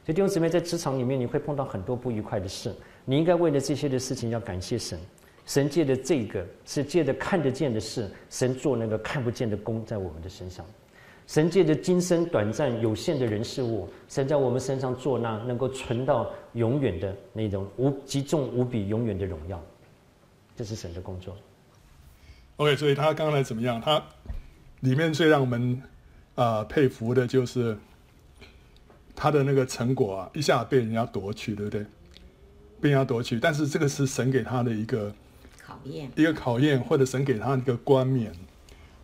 [0.05, 4.97] 所以弟兄姊妹，在职场里面你会碰到很多不愉快的事，你应该为了这些的事情要感谢神，
[5.45, 10.65] 神借的这个是借着看得见的事，神做那个看不见的工在我们的身上。
[11.27, 19.61] 神借着今生短暂有限的人事物，神在我们身上做那能够存到永远的那种无极重无比永远的荣耀，
[20.55, 21.35] 这是神的工作。
[22.55, 23.79] OK，所以他刚才怎么样？
[23.81, 24.01] 他
[24.79, 25.81] 里面最让我们
[26.35, 27.77] 啊、呃、佩服的就是
[29.13, 31.85] 他的那个成果啊，一下被人家夺取，对不对？
[32.79, 35.13] 被人家夺取，但是这个是神给他的一个
[35.61, 38.31] 考验，一个考验，或者神给他一个冠冕。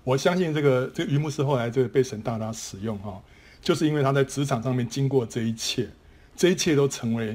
[0.03, 3.21] 我相信这个这个于牧师后来这个被神大大使用哈，
[3.61, 5.89] 就是因为他在职场上面经过这一切，
[6.35, 7.33] 这一切都成为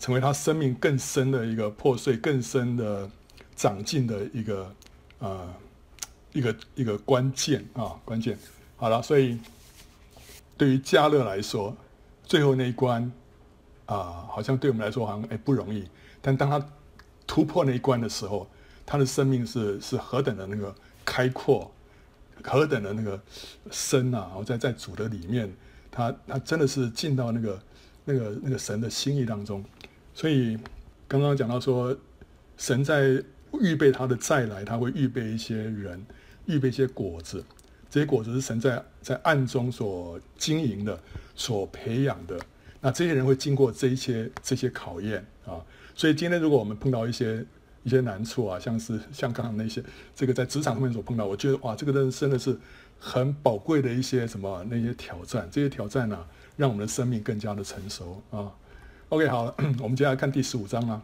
[0.00, 3.08] 成为他生命更深的一个破碎、更深的
[3.54, 4.74] 长进的一个
[5.20, 5.54] 呃
[6.32, 8.36] 一个一个关键啊关键。
[8.76, 9.38] 好了，所以
[10.56, 11.76] 对于迦勒来说，
[12.24, 13.10] 最后那一关
[13.86, 15.88] 啊、好像对我们来说好像哎不容易，
[16.20, 16.60] 但当他
[17.28, 18.48] 突破那一关的时候，
[18.84, 21.70] 他的生命是是何等的那个开阔。
[22.42, 23.20] 何等的那个
[23.70, 24.32] 深啊！
[24.36, 25.52] 我在在主的里面，
[25.90, 27.62] 他他真的是进到那个
[28.04, 29.64] 那个那个神的心意当中。
[30.14, 30.58] 所以
[31.06, 31.96] 刚刚讲到说，
[32.56, 33.22] 神在
[33.60, 36.04] 预备他的再来，他会预备一些人，
[36.46, 37.44] 预备一些果子。
[37.90, 41.00] 这些果子是神在在暗中所经营的，
[41.34, 42.38] 所培养的。
[42.80, 45.64] 那这些人会经过这一些这些考验啊。
[45.94, 47.44] 所以今天如果我们碰到一些，
[47.88, 49.82] 一些难处啊，像是像刚刚那些，
[50.14, 52.54] 这个在职场上面所碰到，我觉得哇，这个真真的是
[53.00, 56.26] 很宝贵的一些什么那些挑战，这些挑战呢、啊，
[56.58, 58.52] 让我们的生命更加的成熟啊。
[59.08, 61.00] OK，好了， 我们接下来看第十五章啊。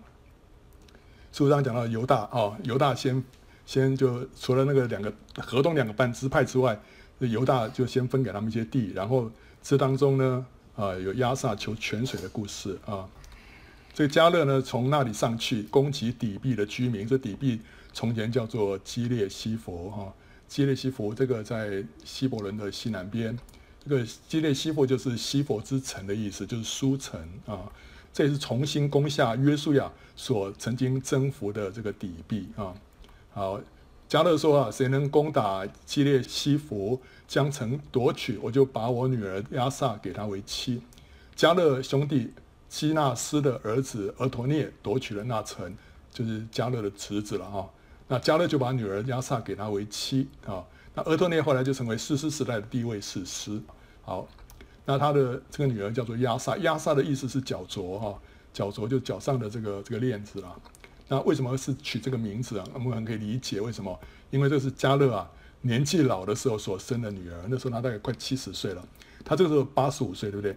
[1.33, 3.25] 十五章讲到犹大啊，犹大先
[3.65, 6.79] 先就除了那个两个河东两个半支派之外，
[7.21, 9.31] 犹大就先分给他们一些地，然后
[9.63, 13.09] 这当中呢啊有亚萨求泉水的故事啊。
[13.95, 17.07] 这个迦勒呢，从那里上去攻击底壁的居民。
[17.07, 17.61] 这底壁
[17.93, 20.13] 从前叫做基列西弗哈，
[20.49, 23.39] 基列西弗这个在希伯伦的西南边。
[23.85, 27.71] 这个基列西弗就是西弗之城的意思，就是书城啊。
[28.13, 32.75] 这也是重新攻下约书亚所曾经征服的这个底壁啊。
[33.31, 33.61] 好，
[34.09, 40.83] 迦勒说啊，谁能攻打基列西弗，将城夺取，我就把我女儿押撒给他为妻。
[41.37, 42.33] 迦勒兄弟。
[42.75, 45.73] 基纳斯的儿子俄陀涅夺取了那城，
[46.11, 47.71] 就是迦勒的侄子了哈。
[48.09, 50.61] 那迦勒就把女儿亚萨给他为妻啊。
[50.93, 53.61] 那俄陀涅后来就成为士师时代的第一位士师。
[54.03, 54.27] 好，
[54.85, 58.21] 那他的这个女儿叫做亚萨，亚萨的意思是脚镯哈，
[58.53, 60.61] 脚镯就脚上的这个这个链子了。
[61.07, 62.67] 那为什么是取这个名字啊？
[62.75, 63.97] 我们很可以理解为什么，
[64.33, 68.85] 因为这是迦勒啊年纪老的时候所生的女儿，那时候他大概快七十岁了，
[69.25, 70.57] 他这个时候八十五岁，对不对？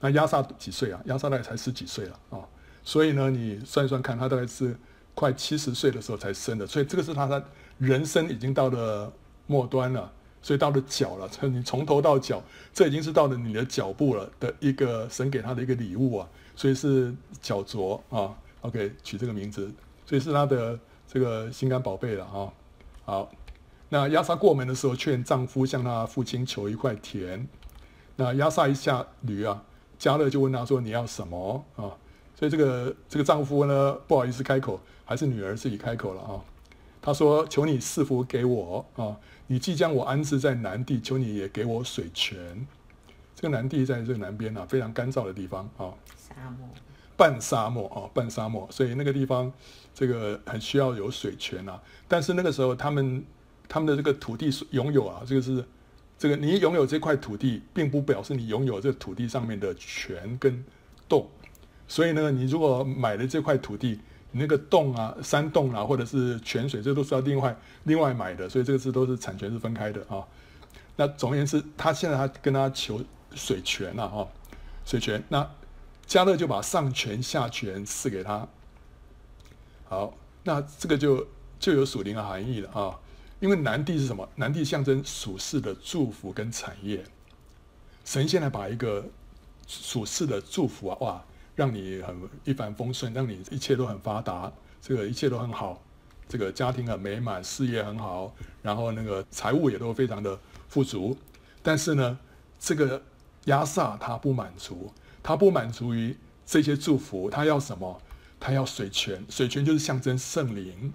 [0.00, 1.00] 那押撒几岁啊？
[1.06, 2.38] 押撒大概才十几岁了啊、
[2.82, 4.76] 所以呢，你算一算看，他大概是
[5.14, 7.42] 快七十岁的时候才生的，所以这个是他的
[7.78, 9.10] 人生已经到了
[9.46, 12.42] 末端了，所以到了脚了，从你从头到脚，
[12.74, 19.72] 这已经是到了你的脚步了的一个神给他的一个礼物啊，所以是脚镯啊，OK，取这个名字，
[20.04, 22.52] 所以是他的这个心肝宝贝了啊。
[23.04, 23.30] 好，
[23.88, 27.48] 那押撒过门的时候，劝丈夫向他父亲求一块田，
[28.16, 29.64] 那押撒一下驴啊。
[29.98, 31.90] 迦勒就问他说：“你要什么啊？”
[32.34, 36.40] 所以这个这个丈夫呢，不好意思开口，还是女儿自己开口了啊。
[37.00, 39.16] 他说：“求你赐福给我啊！
[39.46, 42.66] 你即将我安置在南地，求你也给我水泉。
[43.34, 45.94] 这个南地在这个南边啊，非常干燥的地方啊。
[46.16, 46.68] 沙漠。
[47.16, 49.50] 半沙漠啊，半沙漠，所以那个地方
[49.94, 51.80] 这个很需要有水泉啊。
[52.06, 53.24] 但是那个时候他们
[53.68, 55.64] 他们的这个土地拥有啊，这个是
[56.18, 60.64] 这个你拥有这块土地，并不表示你拥有这土地上面的泉跟
[61.08, 61.28] 洞。
[61.86, 64.00] 所以呢，你如果买了这块土地，
[64.32, 68.48] 你那个洞啊、山洞啊，或者是泉水，这都是要另外另外买的。
[68.48, 70.26] 所以这个是都是产权是分开的啊。
[70.96, 73.00] 那总而言之，他现在他跟他求
[73.34, 74.26] 水泉了啊，
[74.84, 75.22] 水泉。
[75.28, 75.48] 那
[76.06, 78.48] 迦勒就把上泉下泉赐给他。
[79.84, 81.26] 好，那这个就
[81.60, 82.98] 就有属灵的含义了啊。
[83.46, 84.28] 因为南地是什么？
[84.34, 87.04] 南地象征属世的祝福跟产业。
[88.04, 89.04] 神现在把一个
[89.68, 91.24] 属世的祝福啊，哇！
[91.54, 95.80] 让你很一帆风顺，让你一切都很发达，这个一切都很好，
[96.28, 100.36] 这个家庭很美满，事业很好，然后那个财务也都非常的
[100.68, 101.16] 富足。
[101.62, 102.18] 但是呢，
[102.58, 103.00] 这个
[103.44, 104.92] 亚萨他不满足，
[105.22, 108.02] 他不满足于这些祝福，他要什么？
[108.40, 110.92] 他要水泉，水泉就是象征圣灵，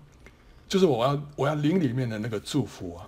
[0.71, 3.05] 就是我要我要灵里面的那个祝福啊！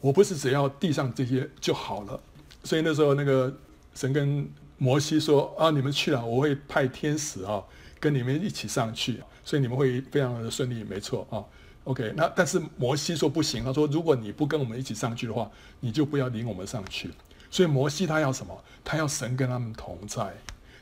[0.00, 2.20] 我不是只要地上这些就好了。
[2.62, 3.52] 所以那时候那个
[3.96, 7.60] 神跟摩西说：“啊，你们去了，我会派天使啊，
[7.98, 11.42] 跟你们一起上去，所以你们会非常的顺利，没错啊。
[11.82, 17.10] OK，那但是摩西说不行，他说如果你不跟我们一起上去的话，你就不要领我们上去。
[17.50, 18.56] 所以摩西他要什么？
[18.84, 20.32] 他要神跟他们同在，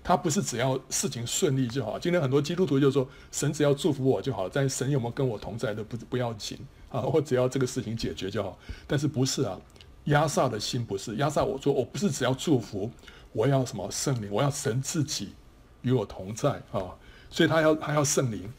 [0.05, 1.99] 他不是只要事情顺利就好。
[1.99, 6.59] 今天很多基督徒就说，神只要祝福我就好，但神有没有跟我同在都不不要紧
[6.91, 8.59] 啊， 我只要这个事情解决就好。
[8.87, 9.59] 但是不是啊？
[10.07, 12.91] 亚萨的心不是亚萨，我说我不是只要祝福。”
[13.35, 14.29] 我要什么圣灵？
[14.31, 15.33] 我要神自己
[15.81, 16.85] 与我同在啊、
[17.31, 18.53] 所以他要他要圣灵。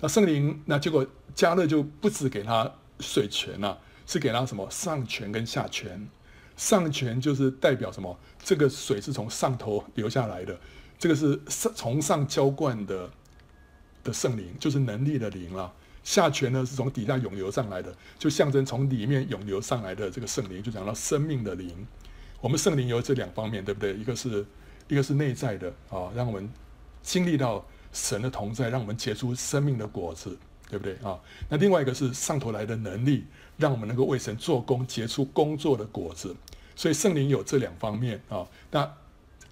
[0.00, 2.68] 那圣灵，那结果迦勒就不止给他
[2.98, 6.08] 水泉了、啊，是给他什么上泉跟下泉。
[6.56, 8.18] 上泉就是代表什么？
[8.42, 10.58] 这个水是从上头流下来的，
[10.98, 13.10] 这个是上从上浇灌的
[14.04, 15.72] 的圣灵，就是能力的灵了。
[16.04, 21.86] 下泉呢是从底下涌流上来的，就象征从里面涌流上来的这个圣灵，就讲到生命的灵。
[22.40, 23.94] 我们圣灵有这两方面，对不对？
[23.94, 24.46] 一个是，
[24.86, 26.48] 一个是内在的啊，让我们
[27.02, 30.38] 经历到神的同在，让我们结出生命的果子，
[30.70, 31.18] 对不对啊？
[31.48, 33.24] 那另外一个是上头来的能力，
[33.56, 36.36] 让我们能够为神做工，结出工作的果子。
[36.76, 38.46] 所以圣灵有这两方面啊。
[38.70, 38.88] 那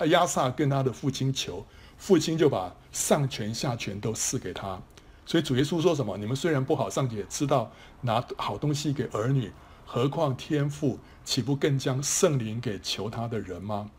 [0.07, 1.65] 亚萨跟他的父亲求，
[1.97, 4.81] 父亲就把上泉下泉都赐给他。
[5.27, 6.17] 所以主耶稣说什么？
[6.19, 7.71] 你们虽然不好，上帝也知道
[8.03, 9.51] 拿好东西给儿女。
[9.87, 13.91] 何况天父岂不更将圣灵给求他的人吗？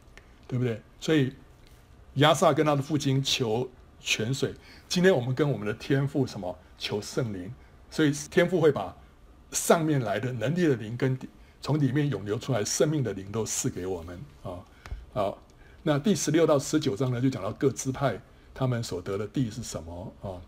[0.48, 0.82] 对不对？
[1.00, 1.34] 所以
[2.16, 3.70] 亚萨跟他的父亲求
[4.00, 4.54] 泉水。
[4.90, 7.52] 今天我们跟我们的天父什么求圣灵？
[7.90, 8.96] 所以天父会把
[9.52, 11.18] 上面来的能力的灵跟
[11.62, 14.60] 从里面涌流出来生命的灵都赐给我们啊！
[15.14, 15.38] 好，
[15.88, 18.20] 那第十六到十九章呢，就讲到各支派
[18.56, 20.42] 他们所得的地是什么啊？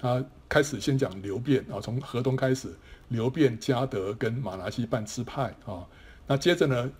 [0.00, 2.74] 他开始先讲流便啊，从河东开始。
[3.08, 5.80] 流便、加德跟马拿西半支派啊，
[6.26, 6.90] 那接着呢，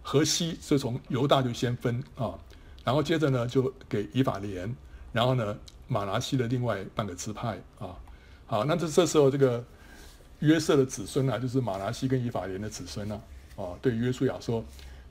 [0.00, 2.38] 河西是从犹大就先分啊，
[2.82, 4.74] 然后接着呢就给以法莲，
[5.12, 5.54] 然后呢
[5.88, 7.94] 马拿西的另外半个支派啊，
[8.46, 9.62] 好，那这这时候这个
[10.38, 13.20] 约瑟的子孙啊，就是马拿西跟以法莲的子孙呢，
[13.54, 14.64] 啊，对约书亚说，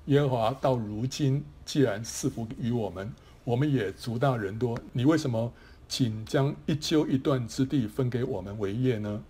[0.06, 5.54] 耶和华到如今既然赐福于我们，我们也族大人多，你为什么
[5.88, 9.24] 仅将一丘一段之地分给我们为业呢？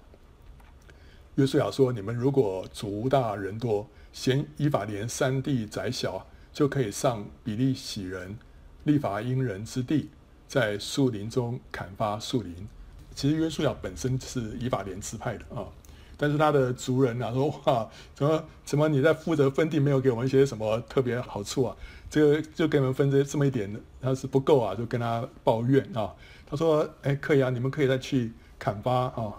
[1.35, 8.37] 约书亚说：“你们如果族大人多，嫌以法莲山地窄小，就可以上比利洗人、
[8.83, 10.09] 利法因人之地，
[10.47, 12.67] 在树林中砍伐树林。
[13.15, 15.67] 其实约书亚本身是以法莲支派的啊，
[16.21, 21.75] 但是他的族人啊说：哇，怎么怎么你在负责分地没有给我们一些什么特别好处啊？
[22.11, 26.13] 这个就给我们分这这么一点，他是不够啊，就跟他抱怨啊。
[26.45, 29.33] 他说：哎，可以啊，你们可以再去砍伐啊。”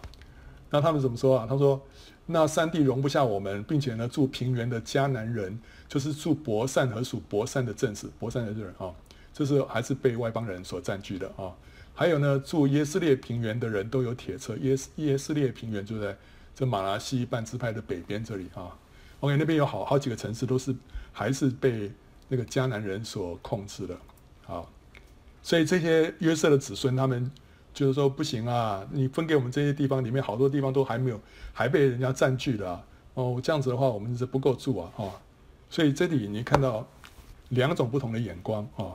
[0.70, 1.46] 那他们怎么说啊？
[1.48, 1.80] 他说
[2.26, 5.56] ：“那山地容不下我们，并且呢，住平原的迦南人，
[5.88, 8.90] 就是住伯善和属伯善的镇子，伯善的人啊，
[9.32, 11.54] 就是还是被外邦人所占据的啊。
[11.94, 16.16] 还有呢，住耶斯列平原的人都有铁车，耶斯耶斯列平原就在
[16.54, 18.76] 这马来西半支派的北边这里啊。
[19.20, 20.74] OK，那边有好好几个城市都是
[21.12, 21.90] 还是被
[22.28, 23.96] 那个迦南人所控制的
[24.46, 24.64] 啊。
[25.42, 27.30] 所以这些约瑟的子孙他们。”
[27.74, 28.86] 就是说不行啊！
[28.90, 31.18] 你分给我们这些地方里面，好多地方都还没有，
[31.54, 32.84] 还被人家占据了
[33.14, 33.40] 哦。
[33.42, 34.92] 这样子的话，我们是不够住啊！
[34.96, 35.10] 哦，
[35.70, 36.86] 所以这里你看到
[37.48, 38.92] 两种不同的眼光啊。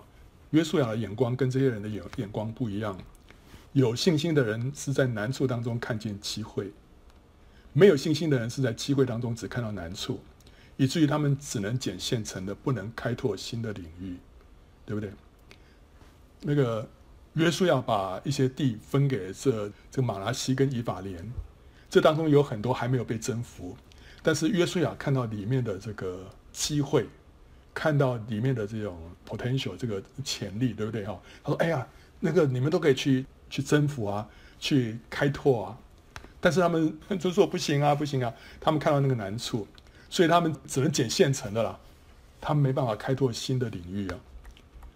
[0.52, 2.96] 约书亚的眼光跟这些人的眼眼光不一样。
[3.74, 6.72] 有信心的人是在难处当中看见机会，
[7.74, 10.20] 没有信心的人是在机会当中只看到难处，
[10.78, 14.18] 以至于他们只能捡现成的，不能开拓新的领域，
[14.86, 15.12] 对不对？
[16.42, 16.88] 那个。
[17.34, 21.24] 约书亚把一些地分给这这个玛拿西跟以法莲，
[21.88, 23.78] 这当中有很多还没有被征服，
[24.24, 27.06] 但是约书亚看到里面的这个机会，
[27.76, 31.22] 看到里面的这种 potential 这个潜力，对不对哈？
[31.44, 31.88] 他说：“哎呀，
[32.20, 34.28] 那个你们都可以去去征服啊，
[34.60, 35.78] 去开拓啊。”
[36.48, 39.68] 但是他们就说：“不行啊，不行啊！”他们看到那个难处，
[40.10, 41.78] 所以他们只能捡现成的了，
[42.40, 44.18] 他们没办法开拓新的领域啊。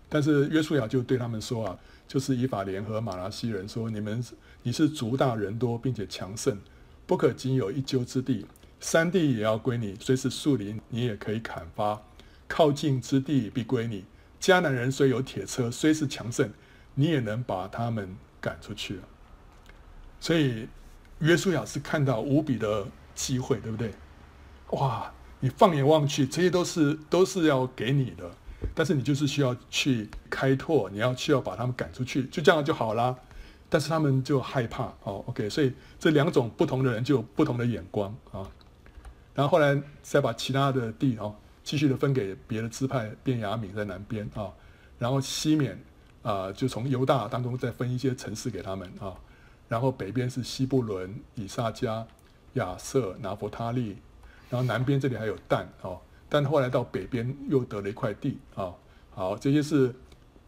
[0.07, 1.77] 但是约书亚就对他们说啊。
[2.07, 4.23] 就是以法莲和玛拿西人说：“你们
[4.63, 6.57] 你是族大人多，并且强盛，
[7.05, 8.45] 不可仅有一丘之地，
[8.79, 9.97] 山地也要归你。
[9.99, 12.01] 虽是树林，你也可以砍伐；
[12.47, 14.05] 靠近之地必归你。
[14.39, 16.49] 迦南人虽有铁车，虽是强盛，
[16.95, 19.01] 你也能把他们赶出去。”
[20.21, 20.67] 所以
[21.21, 23.93] 约书亚是看到无比的机会，对不对？
[24.71, 25.11] 哇！
[25.39, 28.29] 你放眼望去，这些都是都是要给你的。
[28.75, 33.17] 但是你就是需要去开拓，你要需要把他们赶出去，就这样就好了。
[33.67, 38.47] 但是他们就害怕哦，OK，所以这两种不同的人就有不同的眼光啊。
[39.33, 44.51] 然后后来再把其他的地哦继续的分给别的支派，便雅悯在南边啊，
[44.99, 45.81] 然后西缅
[46.21, 49.15] 啊就从犹大当中再分一些城市给他们啊，
[49.71, 52.03] 然后北边是西布伦、以撒迦、
[52.55, 53.95] 亚设、拿弗他利，
[54.49, 55.97] 然后南边这里还有但哦。
[56.27, 58.73] 但后来到北边又得了一块地啊，
[59.11, 59.95] 好，这些是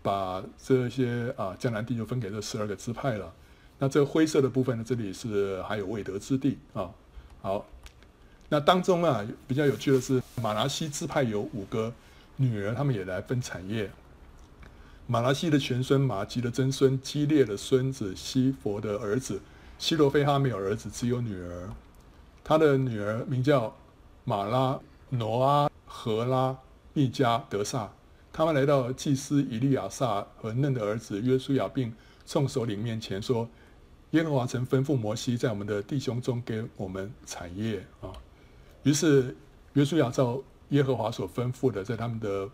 [0.02, 3.34] 把这些啊江南地就分给这十二个支派了。
[3.80, 6.92] 那这灰色的部分呢，这里是还有未得之地啊。
[7.42, 7.66] 好，
[8.50, 11.94] 那当中啊比较有趣的是，马拿西支派有五个
[12.36, 13.90] 女儿，他们也来分产业。
[15.08, 19.42] 马拉西的全孙、玛吉的曾孙、基列的孙子、西佛的儿子、
[19.78, 21.70] 西罗非哈没有儿子，只有女儿。
[22.44, 23.76] 他的女儿名叫
[24.24, 24.80] 马拉、
[25.10, 25.70] 挪阿。
[25.96, 26.58] 何拉、
[26.94, 27.88] 密迦、德萨，
[28.32, 31.94] 他们来到祭司以利亚撒和嫩的儿子约书亚并
[32.26, 33.48] 众首领面前说
[34.10, 38.10] ：“耶和华曾吩咐摩西，在我们的弟兄中给我们产业啊。”
[38.82, 39.38] 于是
[39.74, 42.50] 约书亚照耶和华所吩咐的，在他们的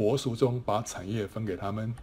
[0.00, 1.94] 伯属中把产业分给他们。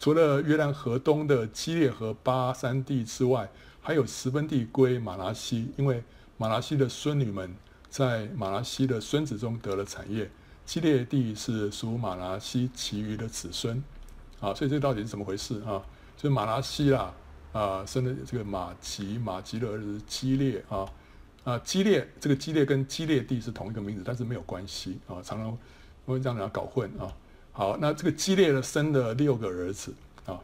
[0.00, 3.48] 除了约旦河东的基列和巴山地之外，
[3.80, 6.02] 还有十分地归马拉西，因为
[6.36, 7.54] 马拉西的孙女们。
[7.88, 10.28] 在马拉西的孙子中得了产业，
[10.66, 13.80] 基列地是属马拉西其余的子孙，
[14.40, 15.78] 啊，所以这到底是怎么回事啊？
[16.16, 17.14] 就是马拉西啦，
[17.52, 20.84] 啊，生的这个马吉，马吉的儿子基列啊，
[21.44, 25.56] 啊，基列这个基列跟基列地是同一个名字，但是没有关系啊，常常
[26.12, 27.12] 会这样子搞混啊。
[27.52, 29.94] 好，那这个基列呢，生了六个儿子
[30.26, 30.40] 啊，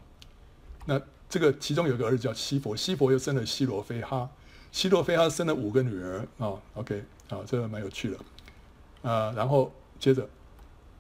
[0.86, 4.28] 那这个其中有一个儿子叫西弗，西弗又生了西罗非哈，
[4.72, 7.04] 西罗非哈生了五个女儿啊，OK。
[7.30, 10.28] 啊，这个蛮有趣的，啊，然后接着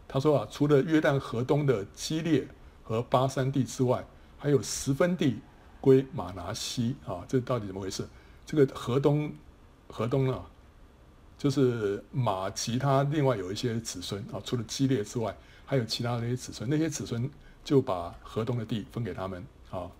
[0.06, 2.46] 他说啊，除了约旦河东的基列
[2.84, 4.04] 和巴珊地之外，
[4.38, 5.40] 还有十分地
[5.80, 8.06] 归马拿西啊，这到底怎么回事？
[8.46, 9.32] 这个河东，
[9.88, 10.48] 河东啊，
[11.40, 15.34] 就是马其他另外有一些子孙啊，除了基列之外，
[15.64, 17.30] 还有其他的那些子孙，那些子孙
[17.64, 19.90] 就把河东的地分给他们啊。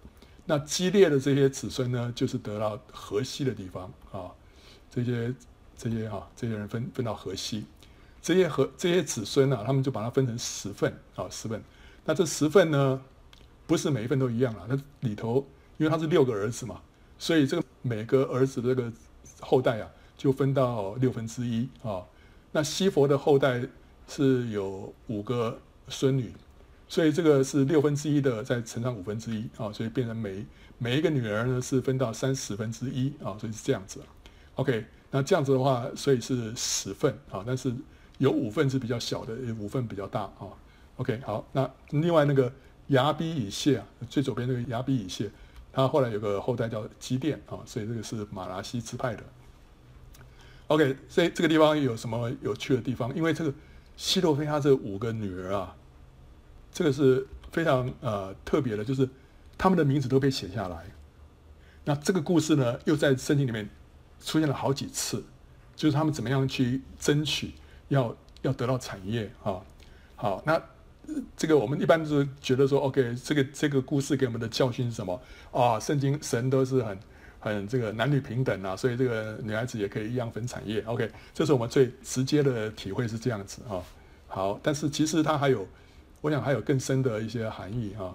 [0.44, 4.30] 那基列的这些子孙呢，就是得到河西的地方啊，
[4.90, 5.34] 这些。
[5.82, 7.64] 这些啊，这些人分分到河西，
[8.20, 11.64] 这些河这些子孙啊，他们就把它分成十份啊，十份。
[12.04, 13.00] 那这十份呢，
[13.66, 14.66] 不是每一份都一样啊。
[14.68, 14.78] 那
[15.08, 15.36] 里头，
[15.78, 16.82] 因为他是六个儿子嘛，
[17.18, 18.92] 所以这个每个儿子的这个
[19.40, 19.88] 后代啊，
[20.20, 22.04] 就分到六分之一啊。
[22.52, 23.62] 那西佛的后代
[24.06, 25.58] 是有五个
[25.88, 26.30] 孙女，
[26.86, 30.44] 所以这个是六分之一的，再乘上五分之一啊，所以变成每
[30.76, 34.00] 每一个女儿呢是分到三十分之一啊，所以是这样子。
[34.56, 34.84] OK。
[35.12, 37.74] 那这样子的话，所以是十份啊，但是
[38.18, 40.46] 有五份是比较小的，有五份比较大啊。
[40.98, 42.52] OK，好，那另外那个
[42.86, 45.28] 牙比以谢啊，最左边那个牙比以谢，
[45.72, 49.24] 他后来有个后代叫基甸啊，所以这个是马拉西支派的。
[50.70, 53.14] OK，所以这个地方有什么有趣的地方？
[53.14, 53.52] 因为这个
[53.96, 55.76] 希罗非哈这五个女儿啊，
[56.72, 59.08] 这个是非常呃特别的，就是
[59.58, 60.84] 他们的名字都被写下来。
[61.84, 63.68] 那这个故事呢，又在圣经里面。
[64.22, 65.24] 出现了好几次，
[65.74, 67.54] 就是他们怎么样去争取
[67.88, 69.58] 要要得到产业啊？
[70.14, 70.62] 好，那
[71.34, 75.18] 这个我们一般都是觉得说，OK，这个这个故事给我们的教训是什么
[75.50, 75.80] 啊？
[75.80, 76.98] 圣经神都是很
[77.40, 80.80] 很这个男女平等啊，所以这个女孩子也可以一样分产业。
[80.82, 83.82] OK，这是我们最直接的体会是这样子啊。
[84.28, 85.66] 好，但是其实它还有，
[86.20, 88.14] 我想还有更深的一些含义啊。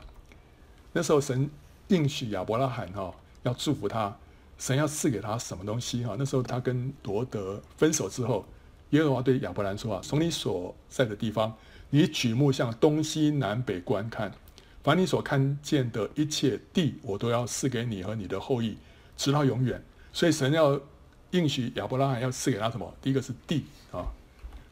[0.93, 1.49] 那时候神
[1.89, 3.13] 应许亚伯拉罕哈
[3.43, 4.15] 要祝福他。
[4.57, 6.05] 神要赐给他什么东西？
[6.05, 8.45] 哈，那时候他跟罗德分手之后，
[8.91, 11.53] 耶和华对亚伯兰说：“啊，从你所在的地方，
[11.89, 14.31] 你举目向东西南北观看，
[14.81, 18.77] 凡你所看见的一切地，我都要赐给你和你的后裔，
[19.17, 19.83] 直到永远。
[20.13, 20.79] 所以神要
[21.31, 22.93] 应许亚伯拉罕要赐给他什么？
[23.01, 24.05] 第一个是地啊，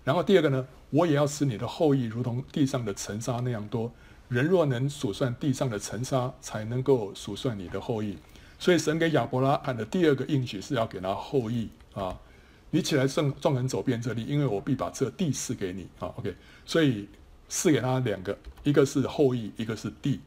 [0.03, 3.91] 然后第二个呢，我也要使你的后裔如同地上的尘沙那样多。
[4.29, 8.17] 人若能数算地上的尘沙，才能够数算你的后裔。
[8.57, 12.17] 所以神给亚伯拉罕的第二个应许是要给他后裔啊。
[12.71, 16.07] 你起来壮壮人走遍这里，因为我必把这地赐给你啊。
[16.15, 16.33] OK，
[16.65, 17.07] 所以
[17.49, 20.21] 赐给他两个，一个是后裔，一个是地。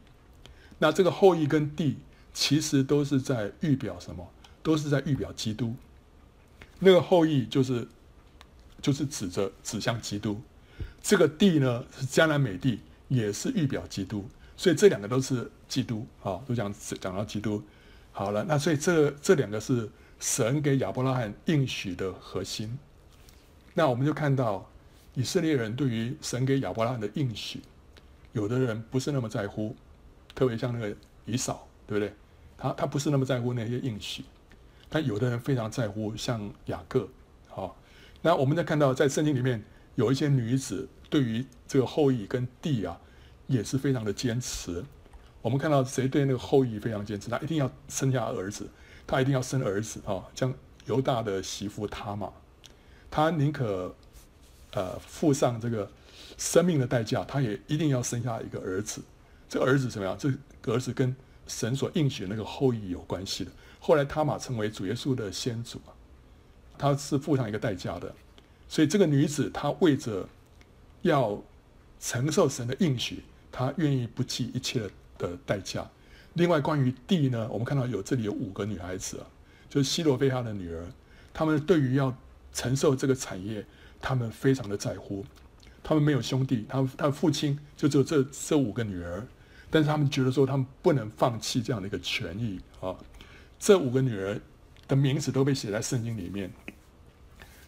[0.77, 1.97] 那这个后裔跟地
[2.37, 4.23] 其实都是在预表什么？
[4.61, 5.75] 都是在预表基督。
[6.77, 7.87] 那个后裔就是
[8.79, 10.39] 就是指着指向基督。
[11.01, 14.29] 这个地呢是迦南美地，也是预表基督。
[14.55, 16.71] 所以这两个都是基督啊，都讲
[17.01, 17.63] 讲到基督。
[18.11, 19.89] 好了，那所以这这两个是。
[20.19, 22.79] 神给亚伯拉罕应许的核心，
[23.75, 24.67] 那我们就看到
[25.13, 27.61] 以色列人对于神给亚伯拉罕的应许，
[28.33, 29.75] 有的人不是那么在乎，
[30.33, 32.11] 特别像那个以扫，对不对？
[32.57, 34.23] 他他不是那么在乎那些应许，
[34.89, 37.07] 但有的人非常在乎，像雅各。
[37.47, 37.77] 好，
[38.21, 39.63] 那我们再看到在圣经里面
[39.95, 42.99] 有一些女子对于这个后裔跟地啊，
[43.47, 44.83] 也是非常的坚持。
[45.41, 48.67] 我们看到谁对那个后裔非常坚持，他一定要生下儿子。
[49.09, 50.21] 他一定要生儿子啊！
[50.35, 50.53] 像
[50.85, 52.29] 犹大的媳妇他玛，
[53.09, 53.95] 他宁可
[54.73, 55.89] 呃付上这个
[56.37, 59.01] 生命的代价，他也一定要生下一个儿子。
[59.47, 60.17] 这个儿子怎么样？
[60.19, 60.29] 这
[60.61, 61.15] 个儿子跟
[61.47, 63.51] 神所应许那个后裔有关系的。
[63.79, 65.79] 后来他玛成为主耶稣的先祖，
[66.77, 68.13] 他是付上一个代价的。
[68.69, 70.27] 所以这个女子她为着
[71.01, 71.41] 要
[72.01, 75.89] 承受神的应许，她愿意不计一切的代价。
[76.33, 79.25] 另外，关于地呢，我们看到有这里有五个女孩子啊，
[79.69, 80.85] 就是西罗非亚的女儿，
[81.33, 82.13] 她们对于要
[82.51, 83.65] 承受这个产业，
[84.01, 85.25] 她们非常的在乎。
[85.81, 89.25] 她们没有兄弟，她她父亲就只有这这五个女儿，
[89.69, 92.95] 但是他们觉得说，他们不能放弃这样的一个权益啊。
[93.59, 94.39] 这五个女儿
[94.87, 96.51] 的名字都被写在圣经里面，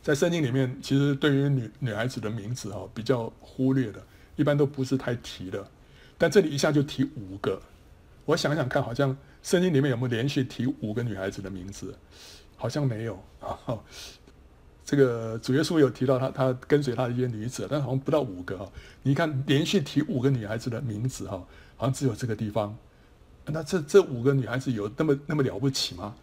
[0.01, 4.01] 在圣经里面，其实对于女女孩子的名字哈，比较忽略的，
[4.35, 5.67] 一般都不是太提的，
[6.17, 7.61] 但这里一下就提五个。
[8.25, 11.97] 我想想看，好像圣经里面有没有连续提五个女孩子的名字？
[12.55, 13.57] 好像没有啊。
[14.85, 18.71] 这个主耶稣有提到他，他跟随他的一些女子，但好像不到五个哈。
[19.03, 21.43] 你看连续提五个女孩子的名字哈，
[21.79, 22.77] 好像只有这个地方。
[23.45, 26.13] 那这这五个女孩子有那么那么了不起吗？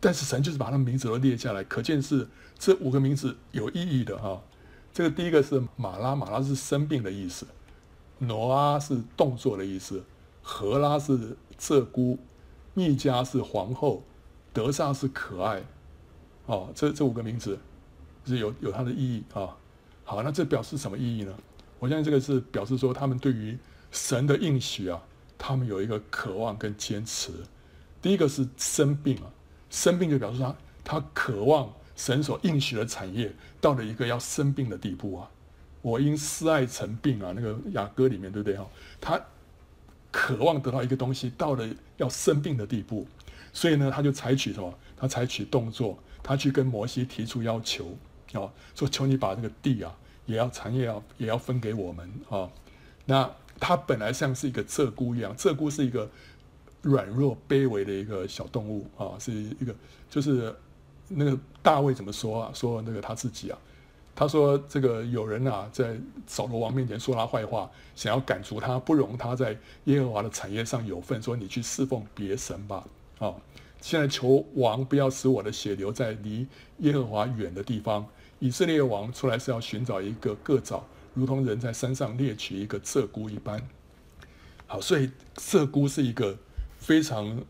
[0.00, 2.26] 但是神就是把她们名字都列下来，可见是
[2.58, 4.40] 这五个名字有意义的哈。
[4.94, 7.44] 这个第一个是马拉，马拉是生病的意思；
[8.18, 10.02] 挪阿是动作的意思。
[10.42, 12.18] 荷拉是鹧鸪，
[12.74, 14.02] 密迦是皇后，
[14.52, 15.62] 德萨是可爱，
[16.46, 17.58] 哦，这这五个名字
[18.24, 19.56] 是有有它的意义啊。
[20.04, 21.32] 好，那这表示什么意义呢？
[21.78, 23.56] 我相信这个是表示说，他们对于
[23.92, 25.00] 神的应许啊，
[25.38, 27.30] 他们有一个渴望跟坚持。
[28.00, 29.30] 第一个是生病啊，
[29.70, 35.30] 生病就表示他他渴望神所应许的产业到了一个要生病的地步啊。
[35.80, 38.66] 我因思爱成病啊，那个雅歌里面对不对哈？
[39.00, 39.20] 他。
[40.14, 41.66] 渴望得到一个东西，到了
[41.96, 43.06] 要生病的地步，
[43.50, 44.70] 所以呢，他就采取什么？
[44.94, 47.96] 他采取动作，他去跟摩西提出要求，
[48.34, 49.90] 啊、说求你把这个地啊，
[50.26, 52.46] 也要产业要也要分给我们啊、
[53.06, 53.30] 那
[53.62, 56.10] 他本来像是一个鹧鸪一样，鹧鸪是一个
[56.82, 59.72] 软弱卑微的一个小动物啊、是一个
[60.10, 60.52] 就是
[61.06, 62.50] 那个大卫怎么说啊？
[62.52, 63.58] 说那个他自己啊。
[64.14, 65.96] 他说：“这个有人啊，在
[66.26, 71.22] 扫罗王面前说他坏话，想要赶逐他，不容他在耶和华的产业上有份。
[71.22, 72.84] 说你去侍奉别神吧。
[73.20, 73.32] 啊，
[73.80, 76.46] 现在求王不要使我的血流在离
[76.80, 78.04] 耶和华远的地方。
[78.38, 80.84] 以色列王出来是要寻找一个个找，
[81.14, 83.60] 如同人在山上猎取一个鹧鸪一般。
[84.66, 86.36] 好，所以鹧鸪是一个
[86.78, 87.42] 非常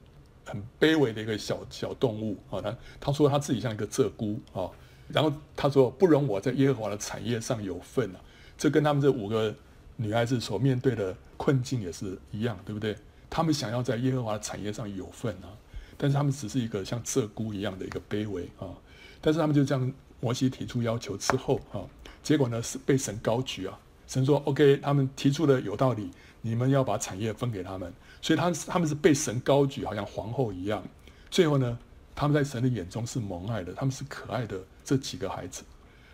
[0.44, 2.60] 很卑微的一个小小动物啊。
[2.60, 4.70] 他他说他自己像一个鹧鸪啊。”
[5.08, 8.20] 然后他说：“不容我在耶和华的产业上有份啊！”
[8.56, 9.54] 这跟他们这五个
[9.96, 12.96] 女孩子所面对的困境也是一样，对不对？
[13.28, 15.52] 他们想要在耶和华的产业上有份啊，
[15.98, 18.72] 但是他们只是一个像鹧鸪一样的一个卑微啊。
[19.20, 21.84] 但是他们就这样，摩西提出要求之后啊，
[22.22, 23.78] 结果呢是被神高举啊。
[24.06, 26.10] 神说：“OK，他们提出的有道理，
[26.40, 30.82] 你们要把产业分给他们。”所以他他们是被神高举，好像皇后一样。
[31.30, 31.78] 最后呢，
[32.14, 34.58] 他们在神的眼中是蒙爱的，他们是可爱的。
[34.84, 35.62] 这几个孩子，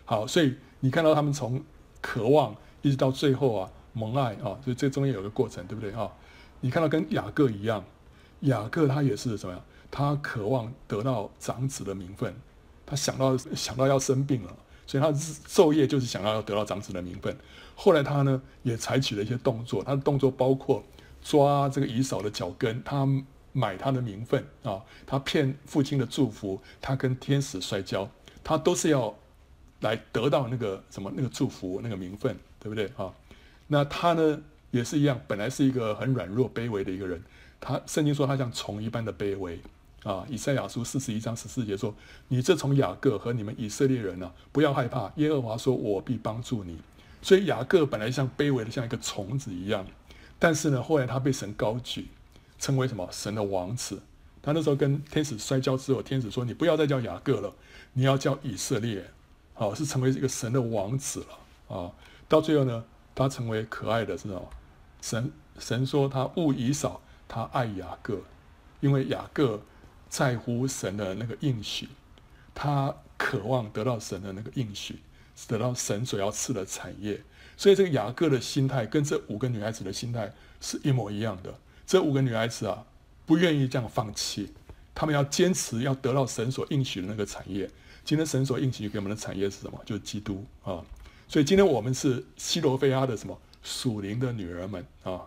[0.05, 1.59] 好，所以你看到他们从
[2.01, 6.07] 渴望一直到最后啊，蒙爱啊，所以这中间有个过程，对不对啊？
[6.61, 7.83] 你看到跟雅各一样，
[8.41, 9.65] 雅各他也是怎么样？
[9.89, 12.31] 他渴望得到长子的名分，
[12.85, 14.55] 他想到想到要生病了，
[14.89, 17.37] 所以他昼夜就是想要要得到长子的名分。
[17.75, 20.83] 后来他呢也采取了一些动作，他的动作包括
[21.21, 23.07] 抓这个以扫的脚跟，他
[23.53, 28.09] 买他的名分啊，他骗父亲的祝福，他跟天使摔跤，
[28.43, 29.15] 他都是要
[29.81, 33.13] 来得到那个什么那个祝福那个名分，对不对啊？
[33.67, 37.23] 那他呢也是一样，本来是一个很软弱卑微的一个人，
[37.61, 39.61] 他圣经说他像虫一般的卑微
[40.03, 40.25] 啊。
[40.29, 41.93] 以赛亚书四十一章十四节说
[42.29, 46.77] ：“你这从雅各和你们以色列人呢、啊，不要害怕，耶和华说我必帮助你。”
[47.21, 49.85] 所以雅各本来像卑微的像一个虫子一样，
[50.37, 52.07] 但是呢，后来他被神高举，
[52.57, 54.01] 成为什么神的王子。
[54.41, 57.53] 他那时候跟天使摔跤之后，天使说：“你不要再叫雅各了，
[57.93, 59.05] 你要叫以色列。”
[59.53, 61.91] 好，是成为一个神的王子了啊。
[62.29, 64.49] 到最后呢，他成为可爱的是什么？
[65.01, 68.21] 神神说他恶以少，他爱雅各，
[68.79, 69.59] 因为雅各
[70.09, 71.87] 在乎神的那个应许，
[72.53, 74.99] 他渴望得到神的那个应许。
[75.47, 77.17] 得到神所要赐的产业，
[77.55, 80.29] 所以这个雅各的心态跟这五个女孩子的心态
[80.59, 81.57] 是一模一样的。
[81.87, 82.85] 这五个女孩子啊，
[83.25, 84.51] 不愿意这样放弃，
[84.93, 87.71] 她们要坚持要得到神所应许的那个产业。
[88.03, 89.81] 今天神所应许给我们的产业是什么？
[89.85, 90.83] 就是基督啊。
[91.29, 95.21] 所以今天我们是西罗非亚的什么属灵的女儿们啊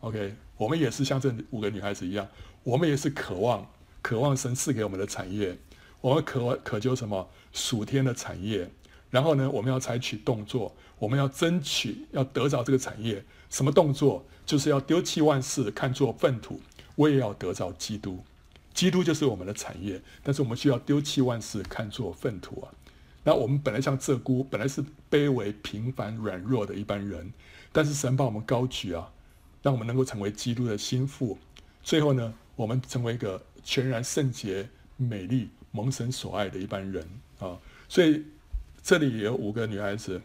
[0.00, 2.26] ？OK，我们也是像这五个女孩子一样，
[2.64, 3.64] 我们也是渴望
[4.02, 5.56] 渴望神赐给我们的产业，
[6.00, 8.68] 我们渴渴求什么属天的产业。
[9.10, 13.24] 然后呢，我们要采取动作，我们要争取，要得着这个产业。
[13.48, 14.24] 什么动作？
[14.44, 16.60] 就是要丢弃万事，看作粪土。
[16.96, 18.24] 我也要得着基督，
[18.74, 20.00] 基督就是我们的产业。
[20.22, 22.72] 但是我们需要丢弃万事，看作粪土啊。
[23.24, 27.32] 那我们本来像鹧鸪，本来是卑微、平凡、软弱的一般人，
[27.70, 29.12] 但是神把我们高举啊，
[29.62, 31.38] 让我们能够成为基督的心腹。
[31.82, 37.06] 最后呢，我们成为一个全然圣洁、美丽、蒙神所爱的一般人
[37.38, 37.58] 啊。
[37.88, 38.22] 所以。
[38.84, 40.20] 这里有五个女孩子，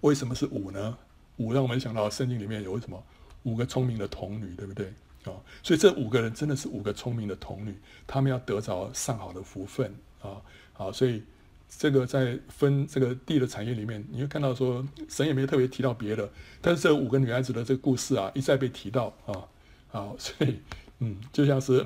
[0.00, 0.96] 为什么是五呢？
[1.36, 3.04] 五让我们想到圣经里面有什么？
[3.42, 4.86] 五个聪明的童女，对不对？
[5.24, 7.74] 啊，所以这五个人真的是五个聪明的童女，
[8.06, 10.40] 她们要得着上好的福分啊！
[10.72, 11.22] 好，所以
[11.68, 16.26] 这个在分这个地的产业里面，你会看到说神也没有特别提到别的，
[16.62, 19.44] 但是这五个女孩子的这个故事啊，一再被提到啊！
[19.88, 20.58] 好，所以
[21.00, 21.84] 嗯，就像是。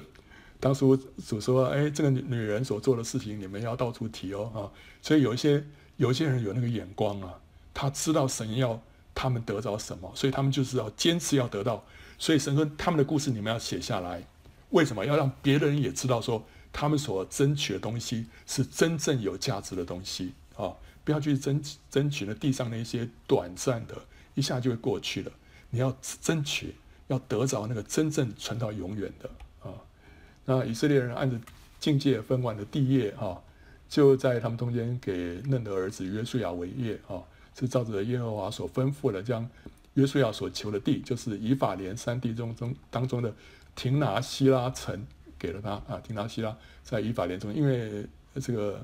[0.66, 4.66] 当初主说：“哎，这个女女人所做的事情，你们要到处提哦，啊！
[5.00, 5.64] 所以有一些
[5.96, 7.38] 有一些人有那个眼光啊，
[7.72, 8.82] 他知道神要
[9.14, 11.84] 他们得着什么，所以他们就是要坚持要得到。
[12.18, 14.26] 所以神说他们的故事你们要写下来，
[14.70, 20.74] 为什么要让别人也知道说他们所争取的东西是真正有价值的东西啊？
[21.04, 23.94] 不要去争争取那地上那些短暂的，
[24.34, 25.30] 一下就会过去了。
[25.70, 26.74] 你要争取，
[27.06, 29.30] 要得着那个真正存到永远的。”
[30.46, 31.38] 那以色列人按着
[31.78, 33.42] 境界分完的地业哈，
[33.88, 37.20] 就在他们中间给嫩的儿子约书亚为业啊，
[37.54, 39.46] 是照着耶和华所吩咐的，将
[39.94, 43.34] 约书亚所求的地，就是以法莲三地中中当中的
[43.74, 45.06] 亭拿西拉城
[45.38, 46.00] 给了他啊。
[46.02, 48.06] 亭拿西拉在以法莲中，因为
[48.40, 48.80] 这个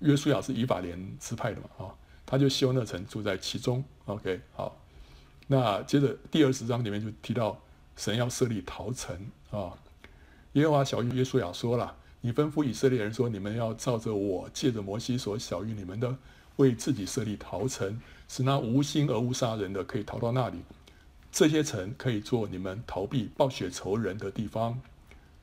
[0.00, 1.94] 约书亚是以法莲支派的嘛啊，
[2.24, 3.84] 他就修那城住在其中。
[4.06, 4.76] OK，好，
[5.46, 7.60] 那接着第二十章里面就提到
[7.96, 9.14] 神要设立逃城
[9.50, 9.72] 啊。
[10.56, 16.16] 耶和华晓諭约书亚说了：“你吩咐以色列人说，你们要照着我借着摩西所晓諭你们的，
[16.56, 20.62] 为自己设立逃城，使那无心而无杀人的可以逃到那里。
[21.30, 24.80] 这些城可以做你们逃避暴雪仇人的地方。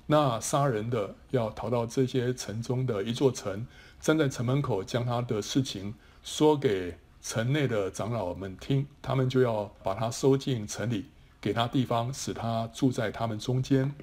[0.08, 3.68] 那杀人的要逃到这些城中的一座城，
[4.02, 5.94] 站在城门口，将他的事情
[6.24, 11.06] 说给城内的长老们听，他们就要把他收进城里，
[11.40, 13.94] 给他地方，使他住在他们中间。”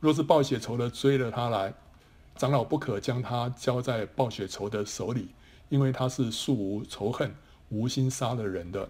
[0.00, 1.74] 若是报血仇的追了他来，
[2.36, 5.28] 长老不可将他交在报血仇的手里，
[5.68, 7.34] 因为他是素无仇恨、
[7.68, 8.88] 无心杀了人的。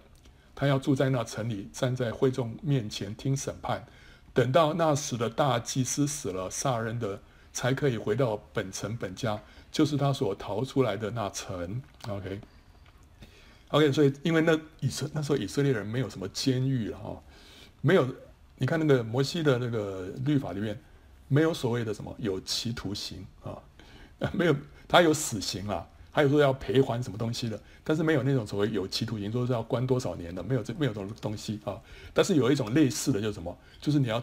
[0.55, 3.87] 他要住在那城里，站在会众面前听审判。
[4.35, 7.19] 等到那时的大祭司死了，杀人的
[7.55, 9.41] 才可以回到本城本家，
[9.73, 11.81] 就是他所逃出来的那城。
[12.09, 17.23] OK，OK，所以因为那以色那时候以色列人没有什么监狱了哈，
[17.81, 18.07] 没有。
[18.59, 20.79] 你看那个摩西的那个律法里面。
[21.29, 23.57] 没有所谓的什么有期徒刑啊，
[24.33, 24.57] 没有，
[24.89, 31.79] 他有死刑啦，还有说要赔还什么东西的，但是没有那种所谓有期徒刑，说是要关多少年的，没有这没有这种东西啊。
[32.13, 34.23] 但是有一种类似的，就是什么，就是你要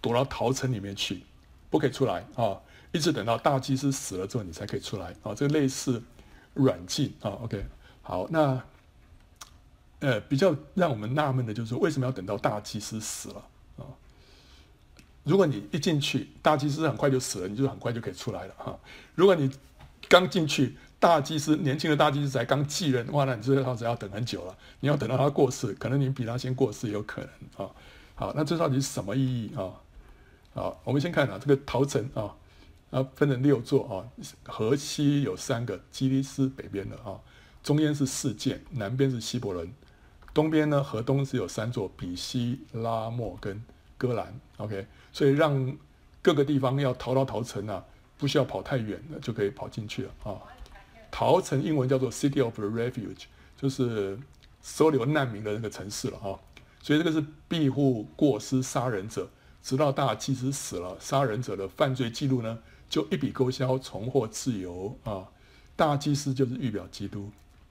[0.00, 1.22] 躲到逃城里面去，
[1.70, 2.60] 不可以出来啊，
[2.92, 5.34] 一直等到大祭司死了之后，你才可以出来啊。
[5.34, 6.02] 这个类似
[6.54, 7.30] 软禁啊。
[7.42, 7.64] OK，
[8.02, 8.62] 好，那
[10.00, 13.44] 呃比较让我们纳闷的就是说，为什么要等到大祭司死了
[13.78, 13.84] 啊？
[15.26, 18.78] 如果你一进去，大祭司很快就死了，你就很快就可以出来了哈。
[19.16, 19.50] 如果你
[20.08, 24.56] 刚进去，大祭司年轻的大祭司才刚继任，哇，那你这样子要等很久了。
[24.78, 27.70] 你要等到他过世，可能你比他先过世有可能啊。
[28.14, 29.74] 好，那这到底是什么意义啊？
[30.54, 32.32] 好，我们先看啊，这个陶城啊，
[32.90, 34.06] 啊分成六座啊，
[34.44, 37.20] 河西有三个，基利斯北边的啊，
[37.64, 39.68] 中间是四剑，南边是希伯仑，
[40.32, 43.62] 东边呢河东只有三座，比西、拉莫跟
[43.98, 44.32] 哥兰。
[44.56, 44.86] OK，
[45.16, 45.74] 所以让
[46.20, 47.82] 各个地方要逃到陶城啊，
[48.18, 50.36] 不需要跑太远的就可以跑进去了啊。
[51.10, 53.22] 陶城英文叫做 City of Refuge，
[53.56, 54.18] 就是
[54.62, 56.36] 收留难民的那个城市了啊。
[56.82, 59.26] 所以这个是庇护过失杀人者，
[59.62, 62.58] 直到大祭司死了，杀人者的犯罪记录呢
[62.90, 65.26] 就一笔勾销，重获自由啊。
[65.76, 67.30] 大祭司就是预表基督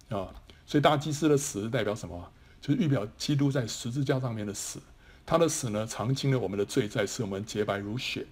[0.09, 0.33] 啊，
[0.65, 2.27] 所以大祭司的死代表什么？
[2.59, 4.79] 就是预表基督在十字架上面的死，
[5.25, 8.25] 他的死呢偿清了我们的罪债，使我们洁白如雪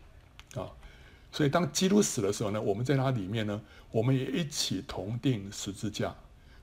[0.55, 0.67] 啊。
[1.31, 6.15] 所以当基督死的时候呢，我们在他里面呢，我们也一起同钉十字架，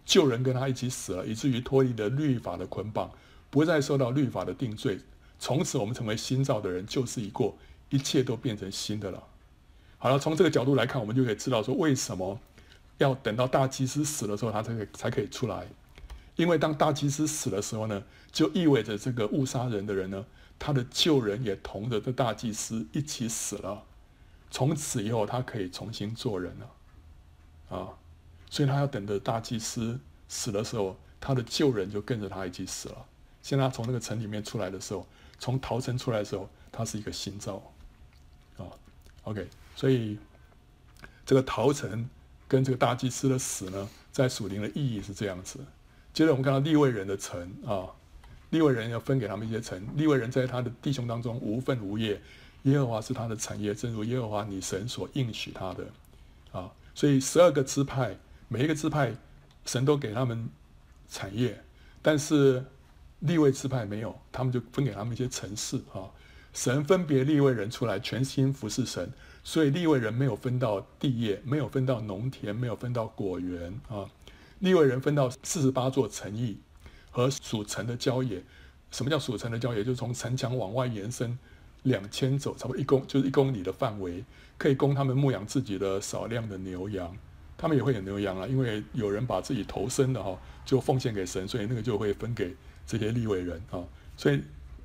[0.04, 3.10] 旧人跟他一起死了，以至于脱离了律法的捆绑。
[3.50, 5.00] 不再受到律法的定罪，
[5.40, 7.58] 从此我们成为新造的人，旧事已过，
[7.88, 9.20] 一切都变成新的了。
[9.98, 12.38] 好了，从这个角度来看，我们就可以知道说，为什么
[12.98, 15.66] 要等到大祭司死的时候，他才可以才可以出来？
[16.40, 20.24] 因为当大祭司死的时候呢，就意味着这个误杀人的人呢，
[20.58, 23.84] 他的旧人也同着这大祭司一起死了。
[24.50, 27.76] 从此以后，他可以重新做人了。
[27.76, 27.92] 啊，
[28.48, 33.04] 所以他要等着大祭司死的时候，他的旧人就跟着他一起死了。
[33.42, 35.06] 现在他从那个城里面出来的时候，
[35.38, 37.62] 从陶城出来的时候，他是一个新造，
[38.56, 38.64] 啊
[39.24, 40.18] ，OK，所以
[41.26, 42.08] 这个陶城
[42.48, 45.60] 跟这个大祭司的死呢，在属灵的意义是这样子。
[46.20, 47.88] 接着我们看到立位人的城啊，
[48.50, 52.20] 立位人要分给他们一些城，立位人在他的弟兄当中无分无业，
[52.64, 55.86] 耶和华是他的产业，正如耶和华你神所应许他的，
[56.52, 58.14] 啊，所以十二个支派，
[58.48, 59.14] 每一个支派
[59.64, 60.46] 神都给他们
[61.08, 61.58] 产业，
[62.02, 62.62] 但是。
[63.20, 66.08] 立位支派没有，他们就分给他们一些城市啊。
[66.54, 69.12] 神分别立位人出来，全心服侍神，
[69.44, 74.08] 所以立位人没有分到地业，没有分到农田，没有分到果园啊。
[74.60, 76.58] 利未人分到四十八座城邑
[77.10, 78.42] 和属城的郊野。
[78.90, 79.84] 什么叫属城的郊野？
[79.84, 81.38] 就是从城墙往外延伸
[81.82, 84.24] 两千走，差不多一公就是一公里的范围，
[84.56, 87.14] 可以供他们牧养自己的少量的牛羊。
[87.58, 92.56] 他们也会有牛羊啊，因为有人把自己头生的哈就奉献给神，所以那个就会分给。
[92.86, 93.78] 这些利未人啊，
[94.16, 94.42] 所以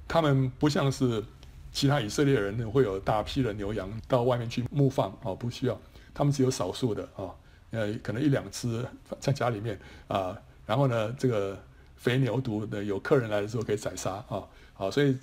[0.08, 1.24] 他们不像是
[1.72, 5.82] 其他以色列人会有大批的牛羊到外面去牧放啊，不需要，
[6.14, 7.34] 他们只有少数的啊，
[7.72, 8.86] 呃，可能一两只
[9.20, 11.58] 在家里面啊，然后呢，这个
[11.98, 14.44] 肥牛犊的有客人来的时候可以宰杀啊，
[14.74, 15.18] 好，所以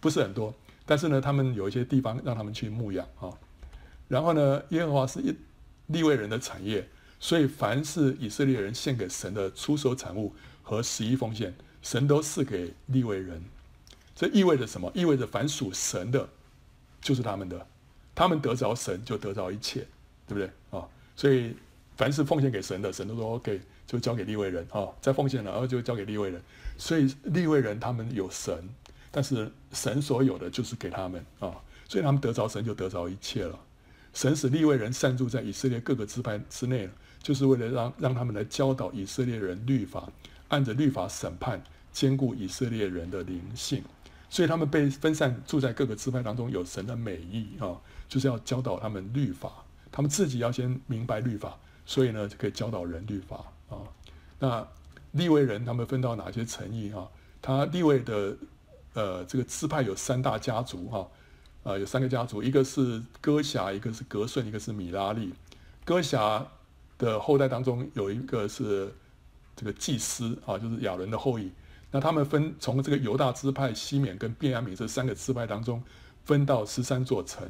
[0.00, 3.30] 不是很多，但是呢，他们有一些地方让他们去牧养啊，
[4.08, 5.34] 然后呢，耶和华是一
[5.86, 6.88] 利未人的产业，
[7.20, 11.54] 所以凡是以色列人献给神的初熟产物和十一奉献。
[11.82, 13.42] 神都赐给利未人，
[14.14, 14.88] 这意味着什么？
[14.94, 16.28] 意味着凡属神的，
[17.00, 17.66] 就是他们的，
[18.14, 19.80] 他们得着神就得着一切，
[20.28, 20.86] 对不对啊？
[21.16, 21.56] 所以
[22.02, 24.88] 凡是奉献给神的，神都说 OK，就交给利未人啊。
[25.00, 26.42] 再奉献了，然后就交给利未人。
[26.76, 28.68] 所以利未人他们有神，
[29.12, 31.54] 但是神所有的就是给他们啊。
[31.88, 33.56] 所以他们得着神就得着一切了。
[34.14, 36.90] 神使利未人散住在以色列各个支派之内，
[37.22, 40.10] 就是为了让让他们来教导以色列人律法。
[40.48, 43.80] 按着律法审判，坚固以色列人的灵性，
[44.28, 47.78] 所以他们被分散住在各个支派当中，有神的美意啊，
[48.08, 49.64] 就是要教导他们律法。
[49.92, 53.78] 他们自己要先明白律法，所以呢就可以教导人律法啊。
[54.38, 54.66] 那
[55.12, 57.06] 利未人他们分到哪些城邑啊？
[57.40, 58.36] 他利未的
[58.94, 61.08] 呃这个支派有三大家族哈，
[61.62, 65.32] 呃有三个家族，一个是哥辖，一个是革顺，一个是米拉利。
[65.84, 66.46] 哥辖
[66.98, 68.92] 的后代当中有一个是。
[69.54, 71.52] 这个祭司啊，就是亚伦的后裔。
[71.90, 75.80] 那他们分从这个犹大支派、西缅跟便雅悯这三个支派当中，
[76.24, 77.46] 分到十三座城。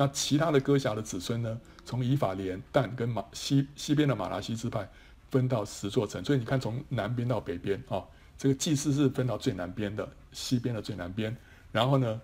[0.00, 4.88] 那其他的哥辖的子孙呢，从以法莲、但跟马西西边的马拉西支派
[5.28, 6.24] 分到十座城。
[6.24, 8.04] 所以你看，从南边到北边啊，
[8.38, 11.36] 这个祭司是分到最南边的，西边的最南边。
[11.72, 12.20] 然后呢，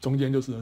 [0.00, 0.56] 中间就是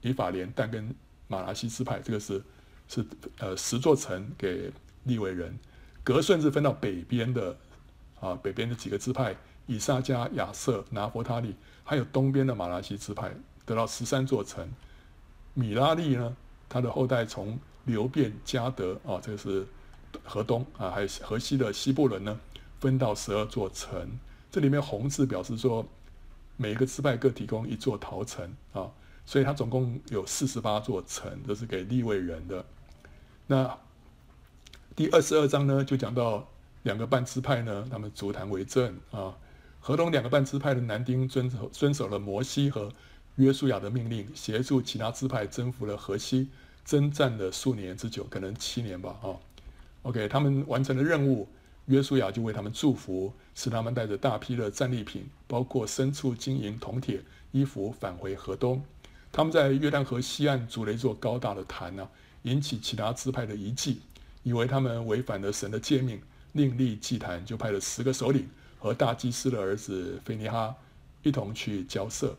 [0.00, 0.94] 以法莲、但跟
[1.26, 2.42] 马拉西支派，这个是
[2.88, 3.04] 是
[3.40, 4.72] 呃十座城给
[5.04, 5.54] 利未人。
[6.02, 7.54] 革顺是分到北边的，
[8.18, 9.36] 啊，北边的几个支派，
[9.66, 11.54] 以撒迦、亚设、拿佛他利，
[11.84, 13.30] 还有东边的马拉西支派，
[13.66, 14.66] 得到十三座城。
[15.58, 16.36] 米拉利呢，
[16.68, 19.66] 他的后代从流便、迦得，啊，这个是
[20.22, 22.38] 河东啊，还有河西的西部人呢，
[22.78, 24.08] 分到十二座城。
[24.52, 25.84] 这里面红字表示说，
[26.56, 28.88] 每一个支派各提供一座陶城啊，
[29.26, 32.64] 所以它总共有四十八座城，这是给利未人的。
[33.48, 33.76] 那
[34.94, 36.46] 第二十二章呢，就讲到
[36.84, 39.34] 两个半支派呢，他们足坛为证啊。
[39.80, 42.92] 河东两个半支派的男丁遵守遵守了摩西和
[43.38, 46.48] 约书亚的命令，协助其他支派征服了河西，
[46.84, 49.16] 征战了数年之久，可能七年吧。
[49.22, 49.30] 啊
[50.02, 51.48] ，OK，他们完成了任务，
[51.86, 57.22] 约书亚就为他们祝福，使他们带着大批的战利品，包括牲畜、金银、铜铁、
[57.52, 58.82] 衣服，返回河东。
[59.30, 62.08] 他们在约旦河西岸筑了一座高大的坛呢、
[62.42, 64.00] 引起其他支派的疑忌，
[64.42, 66.20] 以为他们违反了神的诫命，
[66.54, 68.48] 另立祭坛，就派了十个首领。
[68.80, 70.74] 和大祭司的儿子菲尼哈
[71.22, 72.36] 一同去交涉，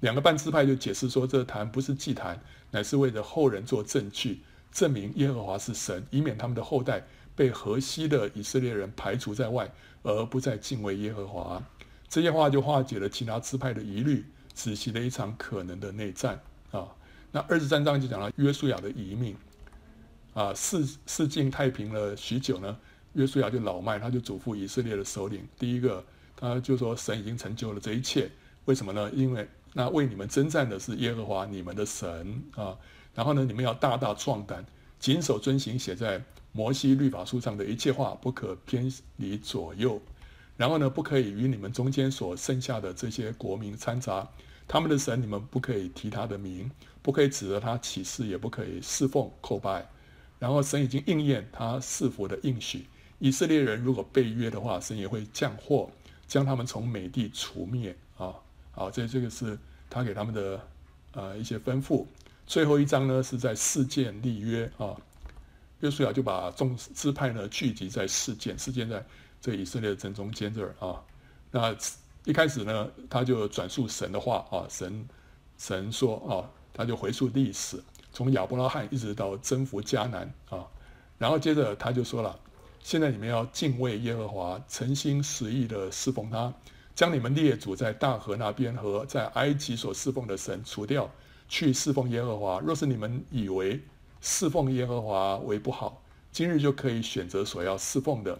[0.00, 2.38] 两个半支派就解释说，这坛不是祭坛，
[2.70, 4.40] 乃是为了后人做证据，
[4.70, 9.70] 证明耶和华是神，以免他们的后代被河西的以色列人排除在外，
[10.02, 11.62] 而不再敬畏耶和华。
[12.08, 14.24] 这些话就化解了其他支派的疑虑，
[14.54, 16.40] 止息了一场可能的内战
[16.70, 16.86] 啊。
[17.32, 19.36] 那二十三章就讲了约书亚的遗命
[20.34, 22.76] 啊，四四境太平了许久呢。
[23.14, 26.04] 约书亚就老迈，他就嘱咐以色列的首领，第一个，
[26.36, 28.30] 他就说神已经成就了这一切，
[28.66, 29.10] 为什么呢？
[29.14, 32.74] 因为那为你们征战的是耶和华你们的神啊。
[33.14, 34.64] 然后呢，你们要大大壮胆，
[34.98, 36.22] 谨守遵行写在
[36.52, 40.00] 摩西律法书上的一切话，不可偏离左右。
[40.56, 44.26] 然后呢，不可以与你们中间所剩下的这些国民掺杂，
[44.66, 46.70] 他们的神你们不可以提他的名，
[47.02, 49.86] 不可以指着他起誓，也不可以侍奉叩拜。
[50.38, 52.86] 然后神已经应验他赐福的应许。
[53.18, 55.90] 以色列人如果背约的话，神也会降祸，
[56.26, 57.94] 将他们从美地除灭！
[58.76, 59.58] 好，这这个是
[59.88, 60.60] 他给他们的
[61.12, 62.04] 呃一些吩咐。
[62.46, 64.94] 最后一章呢，是在示剑立约啊。
[65.80, 69.02] 约书亚就把众支派呢聚集在示剑，示剑在
[69.40, 71.02] 这以色列的正中间这儿啊。
[71.50, 71.74] 那
[72.24, 75.08] 一开始呢，他就转述神的话啊，神
[75.56, 80.66] 神说啊，他就回溯历史，从亚伯拉罕一直到征服迦南啊，
[81.16, 82.38] 然后接着他就说了。
[82.82, 86.52] 现在你们要敬畏耶和华，诚心实意的侍奉他，
[86.96, 91.08] 将你们列祖在大河那边和在埃及所侍奉的神除掉，
[91.46, 92.58] 去侍奉耶和华。
[92.60, 93.78] 若是你们以为
[94.22, 98.38] 侍奉耶和华为不好，今日就可以选择所要侍奉的，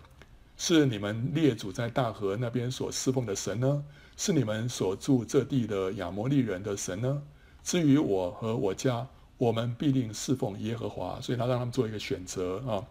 [0.57, 3.85] 是你们列祖在大河那边所侍奉的神呢？
[4.17, 7.23] 是你们所住这地的亚摩利人的神呢？
[7.63, 11.21] 至于我和我家，我们必定侍奉耶和华。
[11.21, 12.83] 所以他让他们做一个选择啊。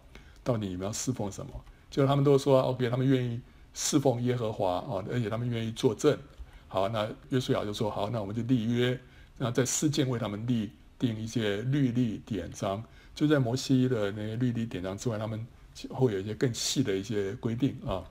[0.44, 1.52] 到底你们要侍奉什么？
[1.90, 3.40] 就他们都说 OK，他们愿意
[3.78, 6.18] 侍奉耶和华啊，而且他们愿意作证。
[6.66, 8.98] 好，那约书亚就说好，那我们就立约，
[9.36, 12.82] 那在事件为他们立定一些律例典章。
[13.14, 15.46] 就在摩西的那些律例典章之外，他们
[15.90, 18.02] 会有一些更细的一些规定啊。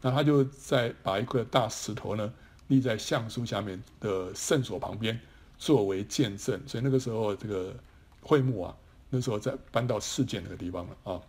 [0.00, 2.32] 那他就在把一块大石头呢
[2.68, 5.20] 立在橡树下面的圣所旁边，
[5.58, 6.58] 作为见证。
[6.66, 7.76] 所以那个时候这个
[8.22, 8.76] 会幕啊，
[9.10, 11.20] 那时候在搬到事件那个地方了啊。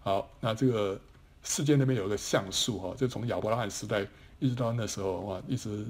[0.00, 1.00] 好，那这个
[1.48, 4.04] 示剑那边有个橡树哈，就从亚伯拉罕时代
[4.40, 5.86] 一直到那时候哇，一直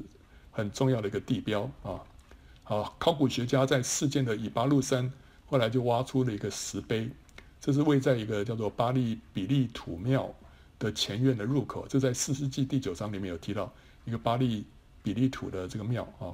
[0.50, 1.98] 很重要的一个地标啊。
[2.62, 5.10] 好，考古学家在示剑的以巴路山
[5.46, 7.08] 后来就挖出了一个石碑，
[7.58, 10.30] 这是位在一个叫做巴利比利土庙
[10.78, 11.86] 的前院的入口。
[11.88, 13.72] 这在四世纪第九章里面有提到
[14.04, 14.62] 一个巴利
[15.02, 16.28] 比利土的这个庙啊。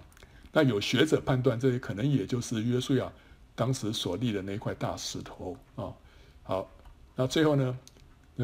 [0.51, 3.11] 那有学者判断，这里可能也就是约书亚
[3.55, 5.95] 当时所立的那块大石头啊。
[6.43, 6.69] 好。
[7.15, 7.79] 那最后呢，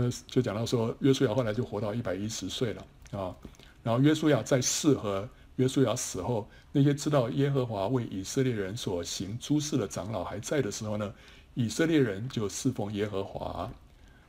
[0.00, 3.34] 那就讲到说，约书亚后来就活到一百一十岁了啊。
[3.82, 11.12] 然后约书亚在世和约书亚死后，那些知道耶和华为以色列人所行诸事的长老还在的时候呢，
[11.54, 13.70] 以色列人就侍奉耶和华。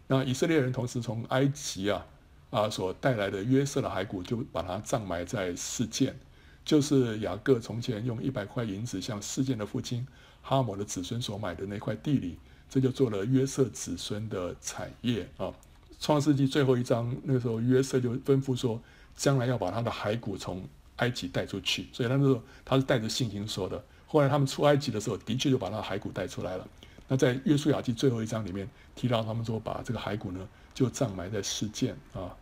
[0.07, 2.05] 那以色列人同时从埃及啊
[2.49, 6.17] 啊所带来的约瑟的骸骨，就把它葬埋在示剑，
[6.65, 10.07] 就是雅各从前用一百块银子向示剑的父亲
[10.41, 12.37] 哈摩的子孙所买的那块地里。
[12.69, 15.51] 这就做了约瑟子孙的产业啊！
[15.99, 18.79] 创世纪最后一章，那个时候约瑟就吩咐说，
[19.15, 20.63] 将来要把他的骸骨从
[20.97, 21.87] 埃及带出去。
[21.91, 23.83] 所以他那时候他是带着信心说的。
[24.05, 26.67] 后来他们出埃及的时候，的确就把他的骸骨带出来了。
[27.07, 32.37] 那在约书亚记最后一章里面提到，他们说把这个骸骨呢就葬埋在示剑啊。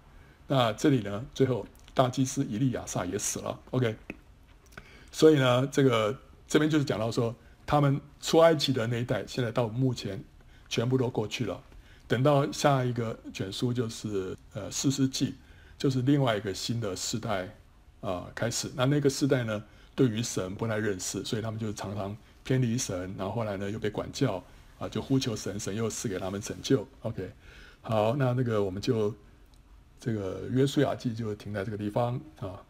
[0.46, 3.58] 那这里呢，最后大祭司以利亚撒也死了。
[3.72, 3.96] OK，
[5.10, 7.34] 所以呢，这个这边就是讲到说。
[7.68, 10.24] 他们出埃及的那一代，现在到目前
[10.70, 11.62] 全部都过去了。
[12.08, 15.36] 等到下一个卷书就是呃四世纪，
[15.78, 17.54] 就是另外一个新的世代
[18.00, 18.72] 啊、开始。
[18.74, 19.62] 那那个世代呢，
[19.94, 22.16] 对于神不太认识，所以他们就常常
[22.46, 23.14] 偏离神。
[23.18, 24.42] 然后后来呢又被管教
[24.80, 26.88] 啊、就呼求神，神又赐给他们拯救。
[27.02, 27.30] OK，
[27.82, 29.14] 好，那那个我们就
[30.00, 32.64] 这个约书亚记就停在这个地方啊。